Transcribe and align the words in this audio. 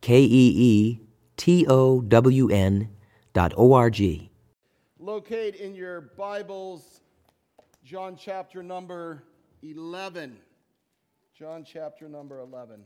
K 0.00 0.22
E 0.22 0.52
E 0.56 1.00
T 1.36 1.66
O 1.68 2.00
W 2.00 2.48
N 2.48 2.88
dot 3.34 3.52
O 3.58 3.74
R 3.74 3.90
G. 3.90 4.30
Locate 4.98 5.56
in 5.56 5.74
your 5.74 6.00
Bibles 6.16 7.02
John 7.84 8.16
chapter 8.18 8.62
number 8.62 9.24
11. 9.62 10.38
John 11.38 11.62
chapter 11.62 12.08
number 12.08 12.40
11. 12.40 12.82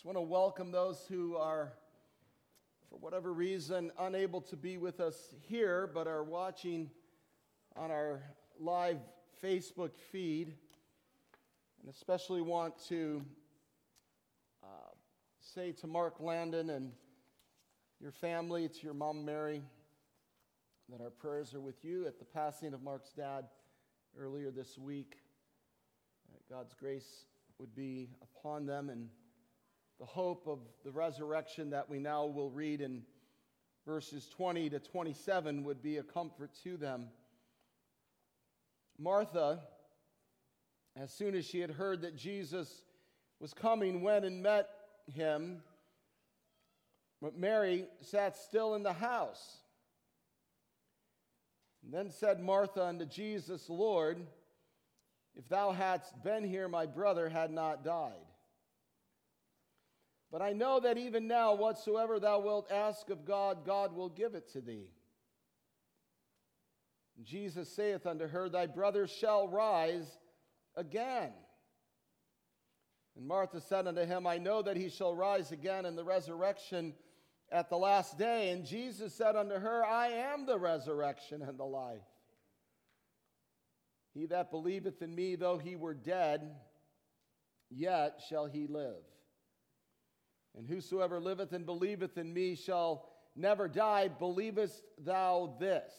Just 0.00 0.06
want 0.06 0.16
to 0.16 0.22
welcome 0.22 0.72
those 0.72 1.04
who 1.10 1.36
are, 1.36 1.74
for 2.88 2.96
whatever 3.00 3.34
reason, 3.34 3.92
unable 3.98 4.40
to 4.40 4.56
be 4.56 4.78
with 4.78 4.98
us 4.98 5.34
here, 5.42 5.90
but 5.92 6.06
are 6.06 6.24
watching 6.24 6.90
on 7.76 7.90
our 7.90 8.22
live 8.58 8.96
Facebook 9.44 9.90
feed. 10.10 10.54
And 11.82 11.90
especially 11.94 12.40
want 12.40 12.82
to 12.88 13.22
uh, 14.62 14.94
say 15.38 15.72
to 15.72 15.86
Mark 15.86 16.18
Landon 16.18 16.70
and 16.70 16.92
your 18.00 18.12
family, 18.12 18.68
to 18.68 18.82
your 18.82 18.94
mom 18.94 19.22
Mary, 19.22 19.60
that 20.88 21.02
our 21.02 21.10
prayers 21.10 21.52
are 21.52 21.60
with 21.60 21.84
you 21.84 22.06
at 22.06 22.18
the 22.18 22.24
passing 22.24 22.72
of 22.72 22.82
Mark's 22.82 23.12
dad 23.12 23.44
earlier 24.18 24.50
this 24.50 24.78
week. 24.78 25.18
God's 26.48 26.72
grace 26.72 27.26
would 27.58 27.74
be 27.74 28.08
upon 28.22 28.64
them 28.64 28.88
and 28.88 29.10
the 30.00 30.06
hope 30.06 30.48
of 30.48 30.60
the 30.82 30.90
resurrection 30.90 31.70
that 31.70 31.90
we 31.90 31.98
now 31.98 32.24
will 32.24 32.48
read 32.48 32.80
in 32.80 33.02
verses 33.86 34.26
20 34.34 34.70
to 34.70 34.78
27 34.78 35.62
would 35.62 35.82
be 35.82 35.98
a 35.98 36.02
comfort 36.02 36.50
to 36.64 36.78
them. 36.78 37.08
Martha, 38.98 39.60
as 40.96 41.12
soon 41.12 41.34
as 41.34 41.44
she 41.44 41.60
had 41.60 41.70
heard 41.70 42.00
that 42.00 42.16
Jesus 42.16 42.82
was 43.40 43.52
coming, 43.52 44.00
went 44.00 44.24
and 44.24 44.42
met 44.42 44.70
him. 45.14 45.62
But 47.20 47.36
Mary 47.36 47.84
sat 48.00 48.38
still 48.38 48.74
in 48.74 48.82
the 48.82 48.94
house. 48.94 49.58
And 51.84 51.92
then 51.92 52.10
said 52.10 52.40
Martha 52.40 52.86
unto 52.86 53.04
Jesus, 53.04 53.68
Lord, 53.68 54.26
if 55.36 55.46
thou 55.48 55.72
hadst 55.72 56.22
been 56.24 56.44
here, 56.44 56.68
my 56.68 56.86
brother 56.86 57.28
had 57.28 57.50
not 57.50 57.84
died. 57.84 58.29
But 60.30 60.42
I 60.42 60.52
know 60.52 60.78
that 60.80 60.96
even 60.96 61.26
now, 61.26 61.54
whatsoever 61.54 62.20
thou 62.20 62.38
wilt 62.40 62.70
ask 62.70 63.10
of 63.10 63.24
God, 63.24 63.64
God 63.64 63.92
will 63.94 64.08
give 64.08 64.34
it 64.34 64.52
to 64.52 64.60
thee. 64.60 64.88
Jesus 67.22 67.68
saith 67.74 68.06
unto 68.06 68.26
her, 68.26 68.48
Thy 68.48 68.66
brother 68.66 69.06
shall 69.06 69.48
rise 69.48 70.06
again. 70.76 71.32
And 73.16 73.26
Martha 73.26 73.60
said 73.60 73.86
unto 73.86 74.04
him, 74.04 74.26
I 74.26 74.38
know 74.38 74.62
that 74.62 74.76
he 74.76 74.88
shall 74.88 75.14
rise 75.14 75.52
again 75.52 75.84
in 75.84 75.96
the 75.96 76.04
resurrection 76.04 76.94
at 77.50 77.68
the 77.68 77.76
last 77.76 78.16
day. 78.16 78.50
And 78.50 78.64
Jesus 78.64 79.12
said 79.12 79.36
unto 79.36 79.56
her, 79.56 79.84
I 79.84 80.08
am 80.08 80.46
the 80.46 80.58
resurrection 80.58 81.42
and 81.42 81.58
the 81.58 81.64
life. 81.64 81.98
He 84.14 84.26
that 84.26 84.50
believeth 84.50 85.02
in 85.02 85.14
me, 85.14 85.36
though 85.36 85.58
he 85.58 85.76
were 85.76 85.94
dead, 85.94 86.54
yet 87.68 88.20
shall 88.28 88.46
he 88.46 88.66
live. 88.66 89.02
And 90.56 90.66
whosoever 90.66 91.20
liveth 91.20 91.52
and 91.52 91.64
believeth 91.64 92.18
in 92.18 92.32
me 92.32 92.54
shall 92.54 93.08
never 93.36 93.68
die. 93.68 94.08
Believest 94.08 94.82
thou 94.98 95.56
this? 95.60 95.92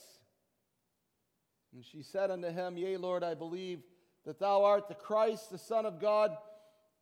And 1.74 1.86
she 1.86 2.02
said 2.02 2.32
unto 2.32 2.50
him, 2.50 2.78
Yea, 2.78 2.98
Lord, 2.98 3.24
I 3.24 3.34
believe 3.34 3.82
that 4.26 4.40
thou 4.40 4.66
art 4.66 4.88
the 4.88 4.96
Christ, 4.96 5.50
the 5.50 5.58
Son 5.58 5.86
of 5.86 6.00
God, 6.00 6.36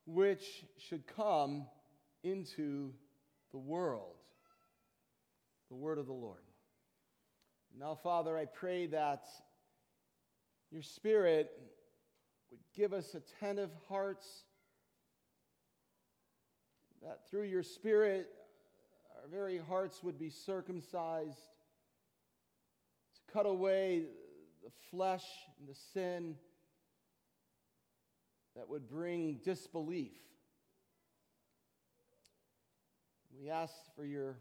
which 0.05 0.63
should 0.77 1.07
come 1.07 1.65
into 2.23 2.93
the 3.51 3.57
world. 3.57 4.15
The 5.69 5.75
word 5.75 5.97
of 5.97 6.05
the 6.05 6.13
Lord. 6.13 6.43
Now, 7.77 7.95
Father, 7.95 8.37
I 8.37 8.45
pray 8.45 8.87
that 8.87 9.23
your 10.71 10.81
Spirit 10.81 11.51
would 12.51 12.59
give 12.75 12.93
us 12.93 13.15
attentive 13.15 13.71
hearts 13.87 14.43
that 17.03 17.29
through 17.29 17.43
your 17.43 17.63
Spirit, 17.63 18.29
our 19.15 19.29
very 19.29 19.57
hearts 19.57 20.03
would 20.03 20.19
be 20.19 20.29
circumcised 20.29 21.37
to 23.15 23.33
cut 23.33 23.45
away 23.45 24.05
the 24.63 24.71
flesh 24.91 25.25
and 25.59 25.67
the 25.67 25.77
sin 25.93 26.35
that 28.55 28.67
would 28.67 28.89
bring 28.89 29.39
disbelief. 29.43 30.11
We 33.39 33.49
ask 33.49 33.73
for 33.95 34.03
your 34.03 34.37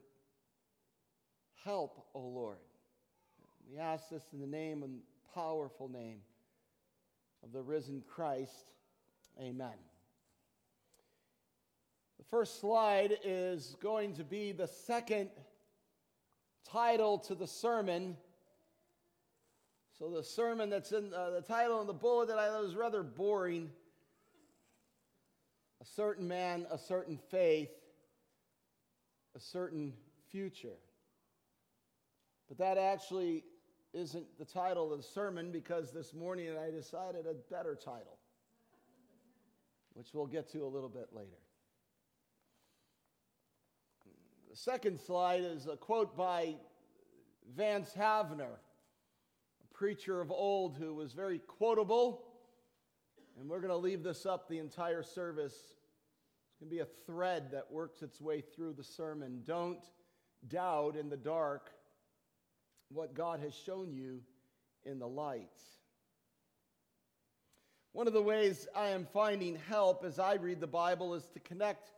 help, 1.64 2.06
O 2.14 2.20
Lord. 2.20 2.58
We 3.70 3.78
ask 3.78 4.08
this 4.08 4.24
in 4.32 4.40
the 4.40 4.46
name 4.46 4.82
and 4.82 5.00
powerful 5.34 5.88
name 5.88 6.20
of 7.44 7.52
the 7.52 7.62
risen 7.62 8.02
Christ. 8.08 8.72
Amen. 9.40 9.87
The 12.18 12.24
first 12.24 12.60
slide 12.60 13.18
is 13.24 13.76
going 13.80 14.14
to 14.14 14.24
be 14.24 14.52
the 14.52 14.66
second 14.66 15.30
title 16.68 17.18
to 17.18 17.34
the 17.34 17.46
sermon. 17.46 18.16
So, 19.98 20.10
the 20.10 20.22
sermon 20.22 20.68
that's 20.68 20.92
in 20.92 21.12
uh, 21.14 21.30
the 21.30 21.42
title 21.42 21.80
and 21.80 21.88
the 21.88 21.94
bullet 21.94 22.28
that 22.28 22.38
I 22.38 22.48
thought 22.48 22.62
was 22.62 22.76
rather 22.76 23.02
boring 23.02 23.70
A 25.80 25.84
certain 25.84 26.26
man, 26.26 26.66
a 26.70 26.78
certain 26.78 27.18
faith, 27.30 27.70
a 29.36 29.40
certain 29.40 29.94
future. 30.30 30.76
But 32.48 32.58
that 32.58 32.78
actually 32.78 33.44
isn't 33.92 34.26
the 34.38 34.44
title 34.44 34.92
of 34.92 34.98
the 34.98 35.04
sermon 35.04 35.52
because 35.52 35.92
this 35.92 36.14
morning 36.14 36.50
I 36.58 36.70
decided 36.70 37.26
a 37.26 37.34
better 37.50 37.74
title, 37.74 38.18
which 39.94 40.08
we'll 40.12 40.26
get 40.26 40.50
to 40.52 40.64
a 40.64 40.68
little 40.68 40.88
bit 40.88 41.08
later. 41.12 41.38
The 44.50 44.56
second 44.56 44.98
slide 44.98 45.42
is 45.42 45.66
a 45.66 45.76
quote 45.76 46.16
by 46.16 46.54
Vance 47.54 47.92
Havner, 47.94 48.54
a 48.54 49.74
preacher 49.74 50.22
of 50.22 50.30
old 50.30 50.74
who 50.74 50.94
was 50.94 51.12
very 51.12 51.38
quotable. 51.38 52.24
And 53.38 53.48
we're 53.48 53.60
going 53.60 53.68
to 53.68 53.76
leave 53.76 54.02
this 54.02 54.24
up 54.24 54.48
the 54.48 54.58
entire 54.58 55.02
service. 55.02 55.52
It's 55.52 56.58
going 56.60 56.70
to 56.70 56.76
be 56.76 56.80
a 56.80 56.86
thread 57.04 57.50
that 57.52 57.70
works 57.70 58.00
its 58.00 58.22
way 58.22 58.40
through 58.40 58.72
the 58.72 58.82
sermon. 58.82 59.42
Don't 59.44 59.84
doubt 60.48 60.96
in 60.96 61.10
the 61.10 61.16
dark 61.16 61.70
what 62.88 63.12
God 63.12 63.40
has 63.40 63.54
shown 63.54 63.92
you 63.92 64.22
in 64.84 64.98
the 64.98 65.06
light. 65.06 65.60
One 67.92 68.06
of 68.06 68.14
the 68.14 68.22
ways 68.22 68.66
I 68.74 68.88
am 68.88 69.06
finding 69.12 69.58
help 69.68 70.06
as 70.06 70.18
I 70.18 70.34
read 70.34 70.60
the 70.60 70.66
Bible 70.66 71.14
is 71.14 71.24
to 71.34 71.40
connect 71.40 71.90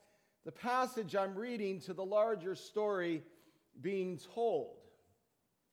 the 0.45 0.53
passage 0.53 1.15
I'm 1.15 1.35
reading 1.35 1.81
to 1.81 1.93
the 1.93 2.05
larger 2.05 2.55
story 2.55 3.23
being 3.83 4.19
told. 4.35 4.77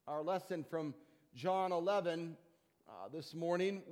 Our 0.06 0.22
lesson 0.22 0.62
from 0.62 0.94
John 1.34 1.72
11 1.72 2.36
uh, 2.88 2.92
this 3.10 3.34
morning 3.34 3.82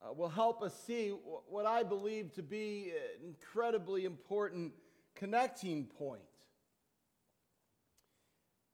uh, 0.00 0.12
will 0.12 0.28
help 0.28 0.62
us 0.62 0.72
see 0.86 1.08
what 1.08 1.66
I 1.66 1.82
believe 1.82 2.32
to 2.34 2.42
be 2.42 2.92
an 2.92 3.26
incredibly 3.26 4.04
important 4.04 4.72
connecting 5.16 5.86
point. 5.86 6.22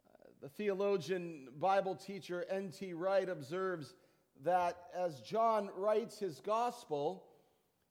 Uh, 0.06 0.29
the 0.43 0.49
theologian, 0.50 1.49
Bible 1.59 1.94
teacher 1.94 2.44
N.T. 2.50 2.93
Wright 2.93 3.31
observes 3.31 3.94
that 4.43 4.77
as 4.94 5.20
John 5.20 5.70
writes 5.75 6.19
his 6.19 6.41
gospel, 6.41 7.25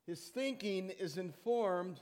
his 0.06 0.20
thinking 0.20 0.92
is 0.92 1.18
informed 1.18 2.00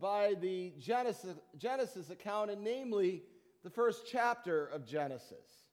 by 0.00 0.34
the 0.40 0.72
Genesis, 0.78 1.36
Genesis 1.56 2.10
account, 2.10 2.50
and 2.50 2.62
namely 2.62 3.22
the 3.62 3.70
first 3.70 4.06
chapter 4.10 4.66
of 4.66 4.86
Genesis. 4.86 5.64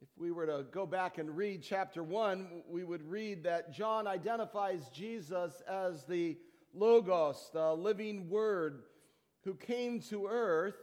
If 0.00 0.08
we 0.16 0.30
were 0.30 0.46
to 0.46 0.64
go 0.70 0.86
back 0.86 1.18
and 1.18 1.36
read 1.36 1.62
chapter 1.62 2.02
1, 2.02 2.62
we 2.68 2.84
would 2.84 3.02
read 3.02 3.44
that 3.44 3.72
John 3.72 4.06
identifies 4.06 4.88
Jesus 4.90 5.60
as 5.68 6.04
the 6.04 6.38
Logos, 6.74 7.50
the 7.52 7.74
living 7.74 8.28
Word 8.28 8.82
who 9.44 9.54
came 9.54 10.00
to 10.02 10.26
earth, 10.26 10.76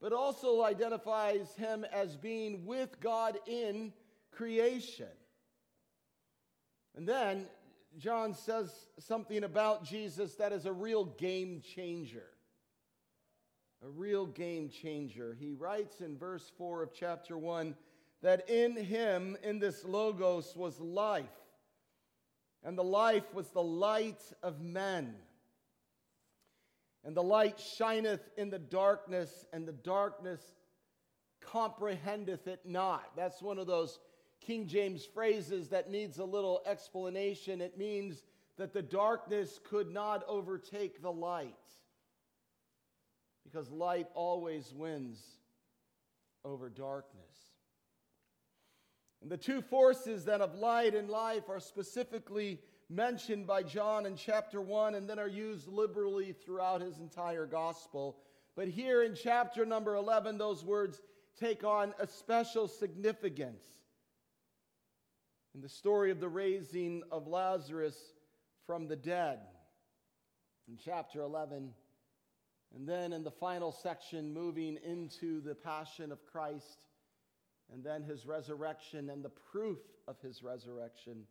but 0.00 0.12
also 0.12 0.62
identifies 0.62 1.54
him 1.54 1.84
as 1.92 2.16
being 2.16 2.64
with 2.64 3.00
God 3.00 3.38
in 3.46 3.92
creation. 4.32 5.06
And 6.96 7.08
then 7.08 7.46
John 7.98 8.34
says 8.34 8.72
something 8.98 9.44
about 9.44 9.84
Jesus 9.84 10.34
that 10.36 10.52
is 10.52 10.66
a 10.66 10.72
real 10.72 11.04
game 11.04 11.62
changer. 11.74 12.26
A 13.84 13.88
real 13.88 14.26
game 14.26 14.68
changer. 14.68 15.36
He 15.38 15.52
writes 15.52 16.00
in 16.00 16.16
verse 16.16 16.50
4 16.56 16.82
of 16.82 16.92
chapter 16.94 17.36
1 17.36 17.74
that 18.22 18.48
in 18.48 18.76
him, 18.76 19.36
in 19.42 19.58
this 19.58 19.84
Logos, 19.84 20.54
was 20.54 20.78
life, 20.78 21.24
and 22.62 22.76
the 22.76 22.84
life 22.84 23.34
was 23.34 23.48
the 23.48 23.62
light 23.62 24.22
of 24.42 24.60
men. 24.60 25.14
And 27.02 27.16
the 27.16 27.22
light 27.22 27.58
shineth 27.58 28.20
in 28.36 28.50
the 28.50 28.58
darkness, 28.58 29.46
and 29.54 29.66
the 29.66 29.72
darkness 29.72 30.40
comprehendeth 31.40 32.46
it 32.46 32.60
not. 32.66 33.16
That's 33.16 33.40
one 33.40 33.58
of 33.58 33.66
those 33.66 33.98
King 34.40 34.66
James 34.66 35.04
phrases 35.04 35.68
that 35.68 35.90
needs 35.90 36.18
a 36.18 36.24
little 36.24 36.62
explanation. 36.66 37.60
It 37.60 37.78
means 37.78 38.24
that 38.56 38.72
the 38.72 38.82
darkness 38.82 39.60
could 39.64 39.90
not 39.90 40.24
overtake 40.26 41.02
the 41.02 41.12
light 41.12 41.54
because 43.44 43.70
light 43.70 44.08
always 44.14 44.72
wins 44.74 45.18
over 46.44 46.68
darkness. 46.68 47.24
And 49.22 49.30
the 49.30 49.36
two 49.36 49.60
forces 49.60 50.24
then 50.24 50.40
of 50.40 50.54
light 50.54 50.94
and 50.94 51.08
life 51.08 51.48
are 51.48 51.60
specifically 51.60 52.58
mentioned 52.88 53.46
by 53.46 53.62
John 53.62 54.06
in 54.06 54.16
chapter 54.16 54.60
1 54.60 54.94
and 54.94 55.08
then 55.08 55.18
are 55.18 55.28
used 55.28 55.68
liberally 55.68 56.32
throughout 56.32 56.80
his 56.80 56.98
entire 56.98 57.46
gospel. 57.46 58.16
But 58.56 58.68
here 58.68 59.02
in 59.02 59.14
chapter 59.14 59.64
number 59.66 59.94
11, 59.94 60.38
those 60.38 60.64
words 60.64 61.00
take 61.38 61.64
on 61.64 61.94
a 61.98 62.06
special 62.06 62.66
significance. 62.66 63.64
In 65.54 65.60
the 65.60 65.68
story 65.68 66.10
of 66.10 66.20
the 66.20 66.28
raising 66.28 67.02
of 67.10 67.26
Lazarus 67.26 67.96
from 68.66 68.86
the 68.86 68.96
dead, 68.96 69.40
in 70.68 70.76
chapter 70.76 71.22
11, 71.22 71.72
and 72.74 72.88
then 72.88 73.12
in 73.12 73.24
the 73.24 73.32
final 73.32 73.72
section, 73.72 74.32
moving 74.32 74.78
into 74.84 75.40
the 75.40 75.56
passion 75.56 76.12
of 76.12 76.24
Christ, 76.24 76.86
and 77.72 77.82
then 77.82 78.04
his 78.04 78.26
resurrection 78.26 79.10
and 79.10 79.24
the 79.24 79.32
proof 79.50 79.78
of 80.06 80.20
his 80.20 80.42
resurrection. 80.42 81.24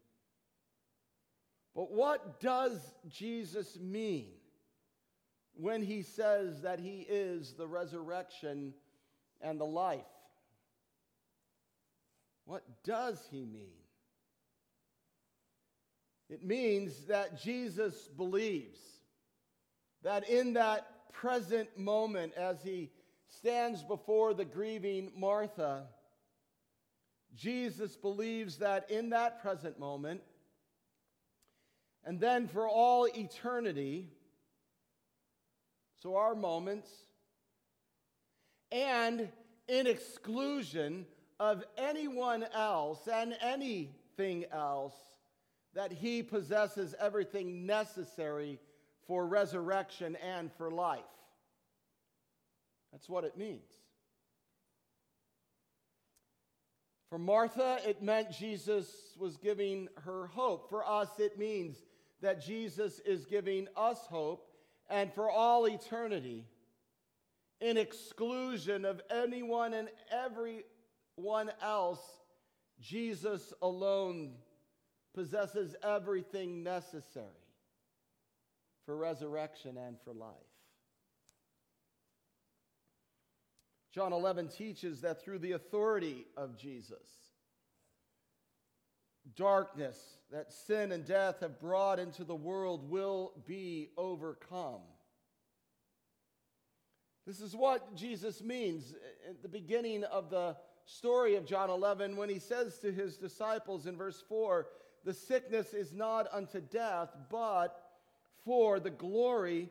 But 1.73 1.91
what 1.91 2.41
does 2.41 2.77
Jesus 3.07 3.79
mean 3.79 4.31
when 5.53 5.81
he 5.81 6.01
says 6.01 6.61
that 6.63 6.79
he 6.79 7.05
is 7.07 7.53
the 7.53 7.67
resurrection 7.67 8.73
and 9.39 9.59
the 9.59 9.65
life? 9.65 10.01
What 12.43 12.63
does 12.83 13.25
he 13.31 13.45
mean? 13.45 13.79
It 16.29 16.43
means 16.43 17.05
that 17.07 17.41
Jesus 17.41 18.07
believes 18.15 18.79
that 20.03 20.29
in 20.29 20.53
that 20.53 21.11
present 21.11 21.77
moment, 21.77 22.33
as 22.37 22.61
he 22.63 22.91
stands 23.27 23.83
before 23.83 24.33
the 24.33 24.45
grieving 24.45 25.11
Martha, 25.17 25.87
Jesus 27.35 27.95
believes 27.95 28.57
that 28.57 28.89
in 28.89 29.09
that 29.09 29.41
present 29.41 29.79
moment, 29.79 30.21
and 32.05 32.19
then 32.19 32.47
for 32.47 32.67
all 32.67 33.05
eternity, 33.05 34.07
so 36.01 36.15
our 36.15 36.35
moments, 36.35 36.89
and 38.71 39.29
in 39.67 39.87
exclusion 39.87 41.05
of 41.39 41.63
anyone 41.77 42.45
else 42.53 43.07
and 43.11 43.35
anything 43.41 44.45
else, 44.51 44.95
that 45.75 45.91
he 45.91 46.23
possesses 46.23 46.95
everything 46.99 47.65
necessary 47.65 48.59
for 49.07 49.25
resurrection 49.25 50.15
and 50.17 50.51
for 50.53 50.71
life. 50.71 51.01
That's 52.91 53.09
what 53.09 53.23
it 53.23 53.37
means. 53.37 53.69
For 57.09 57.17
Martha, 57.17 57.79
it 57.87 58.03
meant 58.03 58.31
Jesus 58.31 59.15
was 59.17 59.37
giving 59.37 59.87
her 60.05 60.27
hope. 60.27 60.69
For 60.69 60.87
us, 60.87 61.09
it 61.17 61.39
means 61.39 61.77
that 62.21 62.45
Jesus 62.45 62.99
is 62.99 63.25
giving 63.25 63.67
us 63.75 63.97
hope. 64.09 64.45
And 64.89 65.11
for 65.13 65.29
all 65.29 65.65
eternity, 65.65 66.45
in 67.61 67.77
exclusion 67.77 68.85
of 68.85 69.01
anyone 69.09 69.73
and 69.73 69.89
everyone 70.11 71.51
else, 71.61 71.99
Jesus 72.79 73.53
alone 73.61 74.33
possesses 75.13 75.75
everything 75.83 76.63
necessary 76.63 77.25
for 78.85 78.95
resurrection 78.95 79.77
and 79.77 79.97
for 80.03 80.13
life. 80.13 80.33
John 83.91 84.13
11 84.13 84.49
teaches 84.49 85.01
that 85.01 85.21
through 85.21 85.39
the 85.39 85.53
authority 85.53 86.25
of 86.37 86.57
Jesus, 86.57 87.07
darkness 89.35 89.97
that 90.31 90.53
sin 90.53 90.91
and 90.91 91.05
death 91.05 91.39
have 91.39 91.59
brought 91.59 91.99
into 91.99 92.23
the 92.23 92.35
world 92.35 92.89
will 92.89 93.33
be 93.47 93.89
overcome. 93.97 94.81
This 97.25 97.41
is 97.41 97.55
what 97.55 97.95
Jesus 97.95 98.41
means 98.41 98.93
at 99.27 99.41
the 99.41 99.49
beginning 99.49 100.03
of 100.05 100.29
the 100.29 100.55
story 100.85 101.35
of 101.35 101.45
John 101.45 101.69
11 101.69 102.15
when 102.15 102.29
he 102.29 102.39
says 102.39 102.79
to 102.79 102.91
his 102.91 103.17
disciples 103.17 103.85
in 103.85 103.95
verse 103.95 104.23
4 104.27 104.67
The 105.05 105.13
sickness 105.13 105.73
is 105.73 105.93
not 105.93 106.27
unto 106.31 106.59
death, 106.59 107.09
but 107.29 107.75
for 108.45 108.79
the 108.79 108.89
glory 108.89 109.69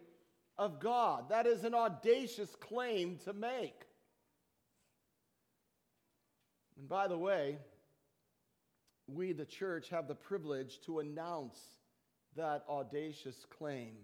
of 0.56 0.80
God. 0.80 1.30
That 1.30 1.46
is 1.46 1.64
an 1.64 1.74
audacious 1.74 2.54
claim 2.56 3.18
to 3.24 3.32
make. 3.32 3.84
And 6.78 6.88
by 6.88 7.08
the 7.08 7.18
way, 7.18 7.58
we, 9.06 9.32
the 9.32 9.44
church, 9.44 9.88
have 9.90 10.06
the 10.06 10.14
privilege 10.14 10.80
to 10.86 11.00
announce 11.00 11.58
that 12.36 12.64
audacious 12.68 13.46
claim. 13.58 13.94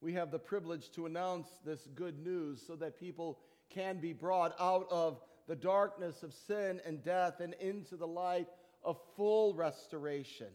We 0.00 0.12
have 0.14 0.30
the 0.30 0.38
privilege 0.38 0.90
to 0.92 1.06
announce 1.06 1.48
this 1.64 1.80
good 1.94 2.18
news 2.18 2.62
so 2.66 2.76
that 2.76 3.00
people 3.00 3.38
can 3.70 3.98
be 3.98 4.12
brought 4.12 4.54
out 4.60 4.86
of 4.90 5.18
the 5.48 5.56
darkness 5.56 6.22
of 6.22 6.34
sin 6.46 6.80
and 6.86 7.02
death 7.02 7.40
and 7.40 7.54
into 7.54 7.96
the 7.96 8.06
light 8.06 8.46
of 8.84 8.98
full 9.16 9.54
restoration 9.54 10.52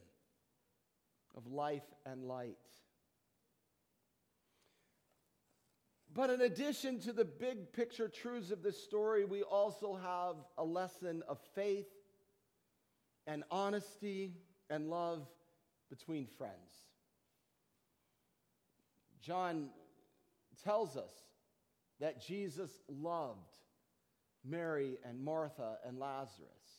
of 1.36 1.48
life 1.48 1.84
and 2.06 2.24
light. 2.26 2.58
But 6.13 6.30
in 6.30 6.42
addition 6.42 7.00
to 7.01 7.13
the 7.13 7.25
big 7.25 7.72
picture 7.72 8.08
truths 8.08 8.51
of 8.51 8.63
this 8.63 8.82
story, 8.82 9.25
we 9.25 9.44
also 9.44 9.96
have 9.96 10.36
a 10.58 10.63
lesson 10.63 11.24
of 11.27 11.39
faith 11.53 11.88
and 13.27 13.44
honesty 13.51 14.34
and 14.70 14.89
love 14.89 15.27
between 15.89 16.25
friends. 16.25 16.53
John 19.22 19.70
tells 20.63 20.98
us 20.98 21.12
that 22.00 22.25
Jesus 22.25 22.72
loved 22.88 23.58
Mary 24.44 24.98
and 25.06 25.24
Martha 25.24 25.77
and 25.86 26.00
Lazarus. 26.00 26.78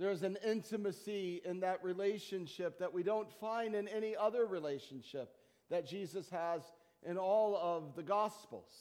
There's 0.00 0.22
an 0.22 0.38
intimacy 0.42 1.42
in 1.44 1.60
that 1.60 1.84
relationship 1.84 2.78
that 2.78 2.94
we 2.94 3.02
don't 3.02 3.30
find 3.34 3.74
in 3.74 3.86
any 3.86 4.16
other 4.16 4.46
relationship 4.46 5.36
that 5.68 5.86
Jesus 5.86 6.30
has 6.30 6.62
in 7.06 7.18
all 7.18 7.54
of 7.54 7.94
the 7.96 8.02
Gospels. 8.02 8.72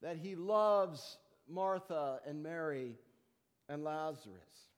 That 0.00 0.16
he 0.16 0.34
loves 0.34 1.18
Martha 1.46 2.20
and 2.26 2.42
Mary 2.42 2.96
and 3.68 3.84
Lazarus. 3.84 4.70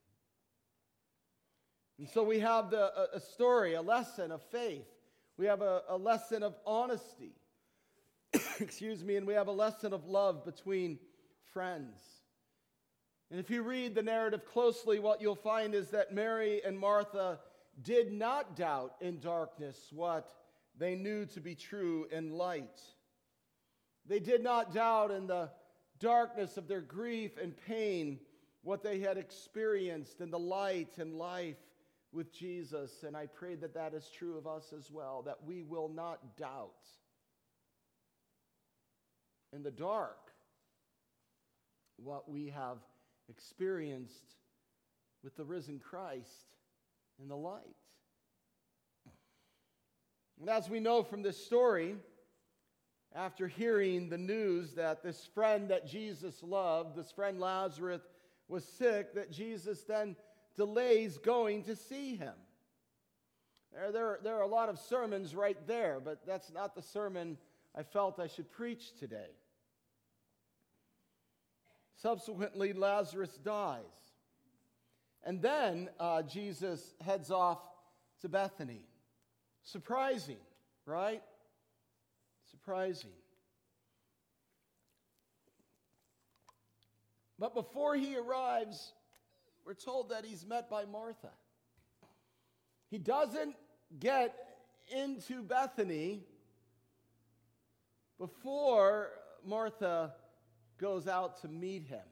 And 2.01 2.09
so 2.09 2.25
we 2.25 2.41
have 2.41 2.71
the, 2.71 2.91
a, 3.15 3.19
a 3.19 3.21
story, 3.21 3.75
a 3.75 3.83
lesson 3.83 4.33
of 4.33 4.43
faith. 4.51 4.89
We 5.37 5.47
have 5.47 5.63
a, 5.63 5.83
a 5.89 5.97
lesson 5.97 6.43
of 6.43 6.57
honesty. 6.67 7.37
Excuse 8.59 9.05
me, 9.05 9.15
and 9.15 9.29
we 9.29 9.35
have 9.35 9.47
a 9.47 9.53
lesson 9.53 9.93
of 9.93 10.07
love 10.07 10.45
between 10.45 10.99
friends. 11.53 12.01
And 13.31 13.41
if 13.41 13.51
you 13.51 13.63
read 13.63 13.95
the 13.95 14.03
narrative 14.03 14.45
closely, 14.45 14.99
what 14.99 15.21
you'll 15.21 15.35
find 15.35 15.75
is 15.75 15.91
that 15.91 16.15
Mary 16.15 16.63
and 16.65 16.79
Martha 16.79 17.41
did 17.83 18.13
not 18.13 18.57
doubt 18.57 18.95
in 19.01 19.19
darkness 19.19 19.77
what 19.91 20.33
they 20.79 20.95
knew 20.95 21.27
to 21.27 21.41
be 21.41 21.55
true 21.55 22.07
in 22.13 22.31
light. 22.31 22.81
They 24.07 24.21
did 24.21 24.43
not 24.43 24.73
doubt 24.73 25.11
in 25.11 25.27
the 25.27 25.51
darkness 25.99 26.57
of 26.57 26.69
their 26.69 26.81
grief 26.81 27.33
and 27.43 27.55
pain 27.67 28.21
what 28.63 28.83
they 28.83 29.01
had 29.01 29.17
experienced 29.17 30.21
in 30.21 30.31
the 30.31 30.39
light 30.39 30.99
and 30.99 31.15
life 31.15 31.57
with 32.13 32.33
Jesus. 32.33 33.03
And 33.05 33.17
I 33.17 33.27
pray 33.27 33.57
that 33.57 33.75
that 33.75 33.95
is 33.95 34.09
true 34.09 34.39
of 34.39 34.47
us 34.47 34.73
as 34.77 34.91
well, 34.91 35.23
that 35.23 35.45
we 35.45 35.63
will 35.63 35.89
not 35.89 36.37
doubt 36.37 36.71
in 39.53 39.63
the 39.63 39.71
dark 39.71 40.31
what 41.97 42.31
we 42.31 42.49
have 42.51 42.79
experienced 43.29 44.35
with 45.23 45.37
the 45.37 45.45
risen 45.45 45.79
Christ 45.79 46.55
in 47.21 47.29
the 47.29 47.37
light. 47.37 47.77
And 50.41 50.51
as 50.51 50.69
we 50.69 50.81
know 50.81 51.03
from 51.03 51.23
this 51.23 51.43
story, 51.43 51.97
after 53.15 53.49
hearing 53.49 54.09
the 54.09 54.19
news 54.19 54.75
that 54.75 55.03
this 55.03 55.27
friend 55.35 55.71
that 55.71 55.87
Jesus 55.87 56.43
loved, 56.43 56.97
this 56.97 57.11
friend 57.11 57.41
Lazarus, 57.41 58.03
was 58.49 58.65
sick, 58.65 59.15
that 59.15 59.33
Jesus 59.33 59.83
then 59.83 60.15
delays 60.57 61.19
going 61.19 61.63
to 61.65 61.75
see 61.75 62.17
him. 62.17 62.35
There, 63.73 63.93
there, 63.93 64.19
there 64.23 64.37
are 64.37 64.43
a 64.43 64.49
lot 64.49 64.69
of 64.69 64.79
sermons 64.79 65.35
right 65.35 65.57
there, 65.67 66.01
but 66.05 66.27
that's 66.27 66.53
not 66.53 66.75
the 66.75 66.83
sermon 66.83 67.39
I 67.75 67.83
felt 67.83 68.21
I 68.21 68.27
should 68.27 68.51
preach 68.53 68.95
today. 68.99 69.31
Subsequently, 71.97 72.73
Lazarus 72.73 73.39
dies. 73.43 73.83
And 75.25 75.43
then 75.43 75.89
uh, 75.99 76.23
Jesus 76.23 76.95
heads 77.05 77.31
off 77.31 77.59
to 78.21 78.29
Bethany. 78.29 78.85
Surprising, 79.63 80.37
right? 80.85 81.23
Surprising. 82.51 83.11
But 87.39 87.55
before 87.55 87.97
he 87.97 88.17
arrives, 88.17 88.93
we're 89.65 89.75
told 89.75 90.11
that 90.11 90.25
he's 90.25 90.47
met 90.47 90.71
by 90.71 90.85
Martha. 90.85 91.33
He 92.91 92.99
doesn't 92.99 93.57
get 93.99 94.35
into 94.95 95.43
Bethany 95.43 96.23
before 98.19 99.11
Martha 99.45 100.15
goes 100.79 101.07
out 101.09 101.41
to 101.43 101.49
meet 101.49 101.85
him. 101.85 102.05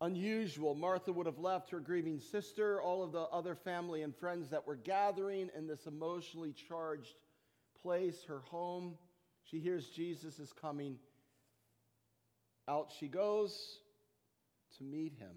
Unusual. 0.00 0.74
Martha 0.74 1.12
would 1.12 1.26
have 1.26 1.38
left 1.38 1.70
her 1.70 1.78
grieving 1.78 2.18
sister, 2.18 2.80
all 2.82 3.02
of 3.04 3.12
the 3.12 3.20
other 3.20 3.54
family 3.54 4.02
and 4.02 4.16
friends 4.16 4.50
that 4.50 4.66
were 4.66 4.76
gathering 4.76 5.48
in 5.56 5.66
this 5.66 5.86
emotionally 5.86 6.52
charged 6.68 7.14
place, 7.82 8.24
her 8.26 8.40
home. 8.40 8.94
She 9.44 9.60
hears 9.60 9.88
Jesus 9.88 10.38
is 10.38 10.52
coming. 10.52 10.98
Out 12.68 12.92
she 12.98 13.08
goes 13.08 13.78
to 14.78 14.84
meet 14.84 15.14
him. 15.18 15.36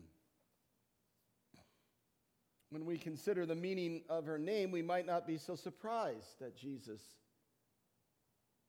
When 2.69 2.86
we 2.86 2.98
consider 2.98 3.45
the 3.45 3.55
meaning 3.55 4.01
of 4.10 4.25
her 4.25 4.39
name, 4.39 4.72
we 4.72 4.81
might 4.81 5.05
not 5.05 5.27
be 5.27 5.38
so 5.38 5.55
surprised 5.55 6.39
that 6.39 6.57
Jesus 6.57 7.01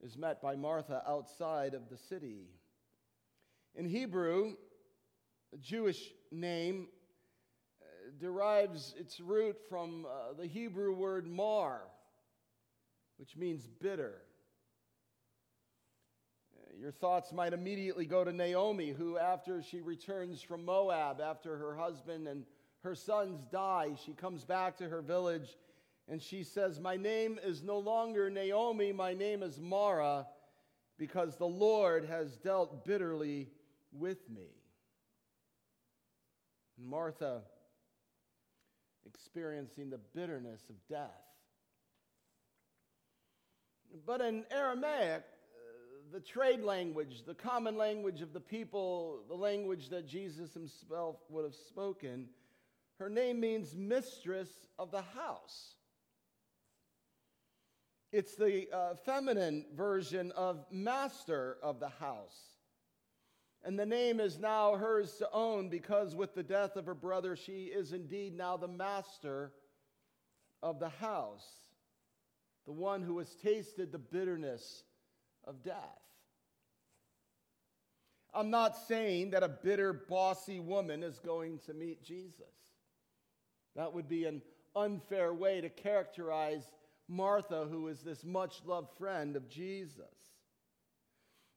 is 0.03 0.17
met 0.17 0.43
by 0.43 0.57
Martha 0.57 1.03
outside 1.09 1.75
of 1.75 1.89
the 1.89 1.97
city. 1.97 2.51
In 3.79 3.85
Hebrew, 3.85 4.55
the 5.53 5.59
Jewish 5.59 6.11
name 6.33 6.89
uh, 7.83 7.85
derives 8.19 8.95
its 8.99 9.21
root 9.21 9.59
from 9.69 10.07
uh, 10.07 10.33
the 10.33 10.47
Hebrew 10.47 10.95
word 10.95 11.27
mar, 11.27 11.83
which 13.19 13.37
means 13.37 13.67
bitter. 13.67 14.23
Uh, 16.57 16.81
your 16.81 16.91
thoughts 16.91 17.35
might 17.35 17.53
immediately 17.53 18.07
go 18.07 18.25
to 18.25 18.33
Naomi, 18.33 18.93
who, 18.93 19.19
after 19.19 19.63
she 19.63 19.83
returns 19.83 20.41
from 20.41 20.65
Moab, 20.65 21.21
after 21.21 21.59
her 21.59 21.77
husband 21.77 22.27
and 22.27 22.47
her 22.83 22.95
sons 22.95 23.45
die, 23.53 23.91
she 24.07 24.15
comes 24.15 24.43
back 24.43 24.79
to 24.79 24.89
her 24.89 25.03
village 25.03 25.59
and 26.09 26.23
she 26.23 26.45
says, 26.45 26.81
My 26.81 26.97
name 26.97 27.39
is 27.45 27.63
no 27.63 27.79
longer 27.79 28.31
Naomi, 28.31 28.93
my 28.93 29.13
name 29.13 29.43
is 29.43 29.61
Mara, 29.61 30.27
because 30.97 31.37
the 31.37 31.45
Lord 31.45 32.07
has 32.07 32.37
dealt 32.39 32.87
bitterly 32.87 33.51
with 33.99 34.29
me. 34.31 34.49
And 36.79 36.87
Martha 36.87 37.43
experiencing 39.07 39.91
the 39.91 40.01
bitterness 40.15 40.63
of 40.69 40.77
death. 40.89 41.11
But 44.05 44.21
in 44.21 44.45
Aramaic, 44.51 45.23
uh, 45.23 46.13
the 46.13 46.21
trade 46.21 46.63
language, 46.63 47.23
the 47.27 47.35
common 47.35 47.77
language 47.77 48.21
of 48.21 48.33
the 48.33 48.41
people, 48.41 49.21
the 49.29 49.35
language 49.35 49.89
that 49.91 50.07
Jesus 50.07 50.53
himself 50.53 51.17
would 51.29 51.45
have 51.45 51.55
spoken, 51.55 52.29
her 52.99 53.09
name 53.09 53.41
means 53.41 53.75
mistress 53.77 54.49
of 54.79 54.91
the 54.91 55.03
house. 55.03 55.75
It's 58.13 58.35
the 58.37 58.69
uh, 58.73 58.95
feminine 58.95 59.67
version 59.75 60.33
of 60.33 60.65
master 60.71 61.59
of 61.63 61.81
the 61.81 61.89
house. 61.89 62.56
And 63.67 63.77
the 63.77 63.85
name 63.85 64.21
is 64.21 64.39
now 64.39 64.77
hers 64.77 65.17
to 65.17 65.29
own 65.33 65.69
because 65.69 66.15
with 66.15 66.37
the 66.37 66.45
death 66.45 66.77
of 66.77 66.87
her 66.87 66.95
brother, 66.95 67.35
she 67.35 67.65
is 67.65 67.93
indeed 67.93 68.37
now 68.37 68.57
the 68.57 68.69
master 68.69 69.51
of 70.63 70.79
the 70.79 70.89
house, 70.89 71.49
the 72.65 72.73
one 72.73 73.03
who 73.03 73.19
has 73.19 73.35
tasted 73.43 73.91
the 73.91 73.99
bitterness 73.99 74.85
of 75.43 75.65
death. 75.65 75.75
I'm 78.33 78.51
not 78.51 78.77
saying 78.87 79.31
that 79.31 79.43
a 79.43 79.49
bitter, 79.49 79.93
bossy 79.93 80.61
woman 80.61 81.03
is 81.03 81.19
going 81.19 81.59
to 81.67 81.75
meet 81.75 82.05
Jesus. 82.05 82.45
That 83.75 83.93
would 83.93 84.09
be 84.09 84.27
an 84.27 84.43
unfair 84.77 85.35
way 85.35 85.61
to 85.61 85.71
characterize 85.71 86.71
Martha, 87.09 87.67
who 87.69 87.89
is 87.89 88.03
this 88.03 88.23
much 88.25 88.63
loved 88.65 88.97
friend 88.97 89.35
of 89.35 89.49
Jesus. 89.49 90.36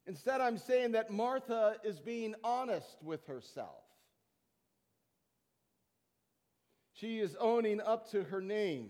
Instead, 0.09 0.41
I'm 0.41 0.57
saying 0.57 0.93
that 0.93 1.11
Martha 1.11 1.75
is 1.83 1.99
being 1.99 2.33
honest 2.43 2.97
with 3.03 3.27
herself. 3.27 3.83
She 6.93 7.19
is 7.19 7.37
owning 7.39 7.79
up 7.79 8.09
to 8.09 8.23
her 8.23 8.41
name. 8.41 8.89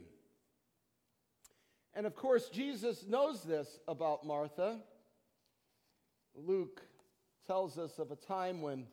And 1.93 2.05
of 2.05 2.15
course, 2.15 2.47
Jesus 2.47 3.03
knows 3.05 3.43
this 3.43 3.67
about 3.85 4.25
Martha. 4.25 4.79
Luke 6.33 6.81
tells 7.45 7.77
us 7.77 7.99
of 7.99 8.11
a 8.11 8.15
time 8.15 8.61
when 8.61 8.85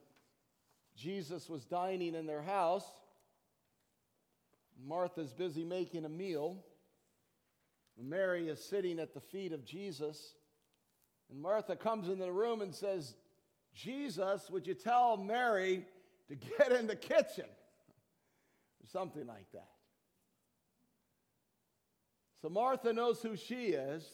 Jesus 0.97 1.49
was 1.49 1.65
dining 1.65 2.17
in 2.17 2.27
their 2.27 2.43
house. 2.43 2.91
Martha's 4.85 5.33
busy 5.33 5.65
making 5.65 6.05
a 6.05 6.09
meal. 6.09 6.57
Mary 7.97 8.49
is 8.49 8.61
sitting 8.61 8.99
at 8.99 9.15
the 9.15 9.21
feet 9.21 9.53
of 9.53 9.65
Jesus. 9.65 10.35
And 11.31 11.41
Martha 11.41 11.77
comes 11.77 12.09
into 12.09 12.25
the 12.25 12.33
room 12.33 12.61
and 12.63 12.75
says, 12.75 13.15
Jesus, 13.75 14.49
would 14.51 14.67
you 14.67 14.75
tell 14.75 15.17
Mary 15.17 15.85
to 16.29 16.35
get 16.35 16.73
in 16.73 16.87
the 16.87 16.97
kitchen? 16.97 17.45
Or 17.45 18.87
something 18.91 19.27
like 19.27 19.51
that. 19.53 19.69
So 22.43 22.49
Martha 22.49 22.93
knows 22.93 23.21
who 23.21 23.35
she 23.35 23.69
is, 23.69 24.07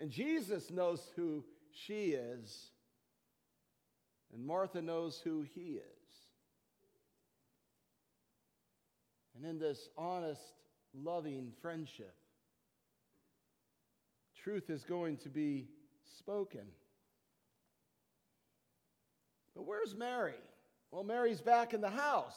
and 0.00 0.10
Jesus 0.10 0.70
knows 0.70 1.02
who 1.14 1.44
she 1.70 2.12
is, 2.12 2.70
and 4.34 4.44
Martha 4.44 4.82
knows 4.82 5.20
who 5.22 5.44
he 5.54 5.78
is. 5.78 5.82
And 9.36 9.44
in 9.44 9.58
this 9.58 9.88
honest, 9.96 10.40
loving 10.94 11.52
friendship, 11.60 12.14
truth 14.42 14.70
is 14.70 14.82
going 14.82 15.18
to 15.18 15.28
be 15.28 15.68
spoken. 16.18 16.66
But 19.54 19.66
where's 19.66 19.94
Mary? 19.94 20.34
Well, 20.90 21.04
Mary's 21.04 21.40
back 21.40 21.74
in 21.74 21.80
the 21.80 21.90
house. 21.90 22.36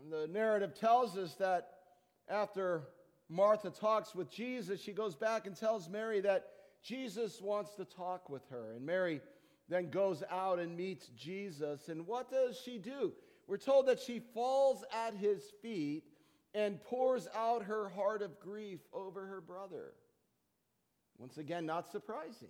And 0.00 0.12
the 0.12 0.28
narrative 0.28 0.74
tells 0.74 1.16
us 1.16 1.34
that 1.34 1.70
after 2.28 2.82
Martha 3.28 3.70
talks 3.70 4.14
with 4.14 4.30
Jesus, 4.30 4.80
she 4.80 4.92
goes 4.92 5.14
back 5.14 5.46
and 5.46 5.56
tells 5.56 5.88
Mary 5.88 6.20
that 6.20 6.46
Jesus 6.82 7.40
wants 7.40 7.74
to 7.74 7.84
talk 7.84 8.30
with 8.30 8.42
her. 8.50 8.72
And 8.72 8.86
Mary 8.86 9.20
then 9.68 9.90
goes 9.90 10.22
out 10.30 10.58
and 10.58 10.76
meets 10.76 11.08
Jesus. 11.16 11.88
And 11.88 12.06
what 12.06 12.30
does 12.30 12.60
she 12.64 12.78
do? 12.78 13.12
We're 13.46 13.56
told 13.56 13.86
that 13.88 14.00
she 14.00 14.20
falls 14.32 14.84
at 14.92 15.14
his 15.14 15.42
feet 15.60 16.04
and 16.54 16.82
pours 16.82 17.28
out 17.34 17.64
her 17.64 17.88
heart 17.88 18.22
of 18.22 18.38
grief 18.40 18.80
over 18.92 19.26
her 19.26 19.40
brother. 19.40 19.92
Once 21.20 21.36
again, 21.36 21.66
not 21.66 21.92
surprising. 21.92 22.48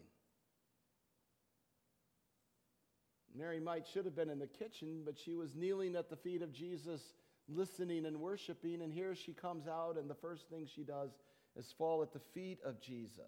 Mary 3.37 3.59
might 3.59 3.85
should 3.85 4.05
have 4.05 4.15
been 4.15 4.31
in 4.31 4.39
the 4.39 4.47
kitchen, 4.47 5.03
but 5.05 5.19
she 5.19 5.35
was 5.35 5.57
kneeling 5.57 5.97
at 5.97 6.09
the 6.09 6.17
feet 6.17 6.41
of 6.41 6.53
Jesus, 6.53 7.01
listening 7.49 8.07
and 8.07 8.21
worshiping. 8.21 8.81
And 8.81 8.93
here 8.93 9.17
she 9.17 9.33
comes 9.33 9.67
out, 9.67 9.97
and 9.99 10.09
the 10.09 10.15
first 10.15 10.49
thing 10.49 10.69
she 10.73 10.85
does 10.85 11.11
is 11.57 11.75
fall 11.77 12.01
at 12.03 12.13
the 12.13 12.21
feet 12.33 12.61
of 12.65 12.81
Jesus. 12.81 13.21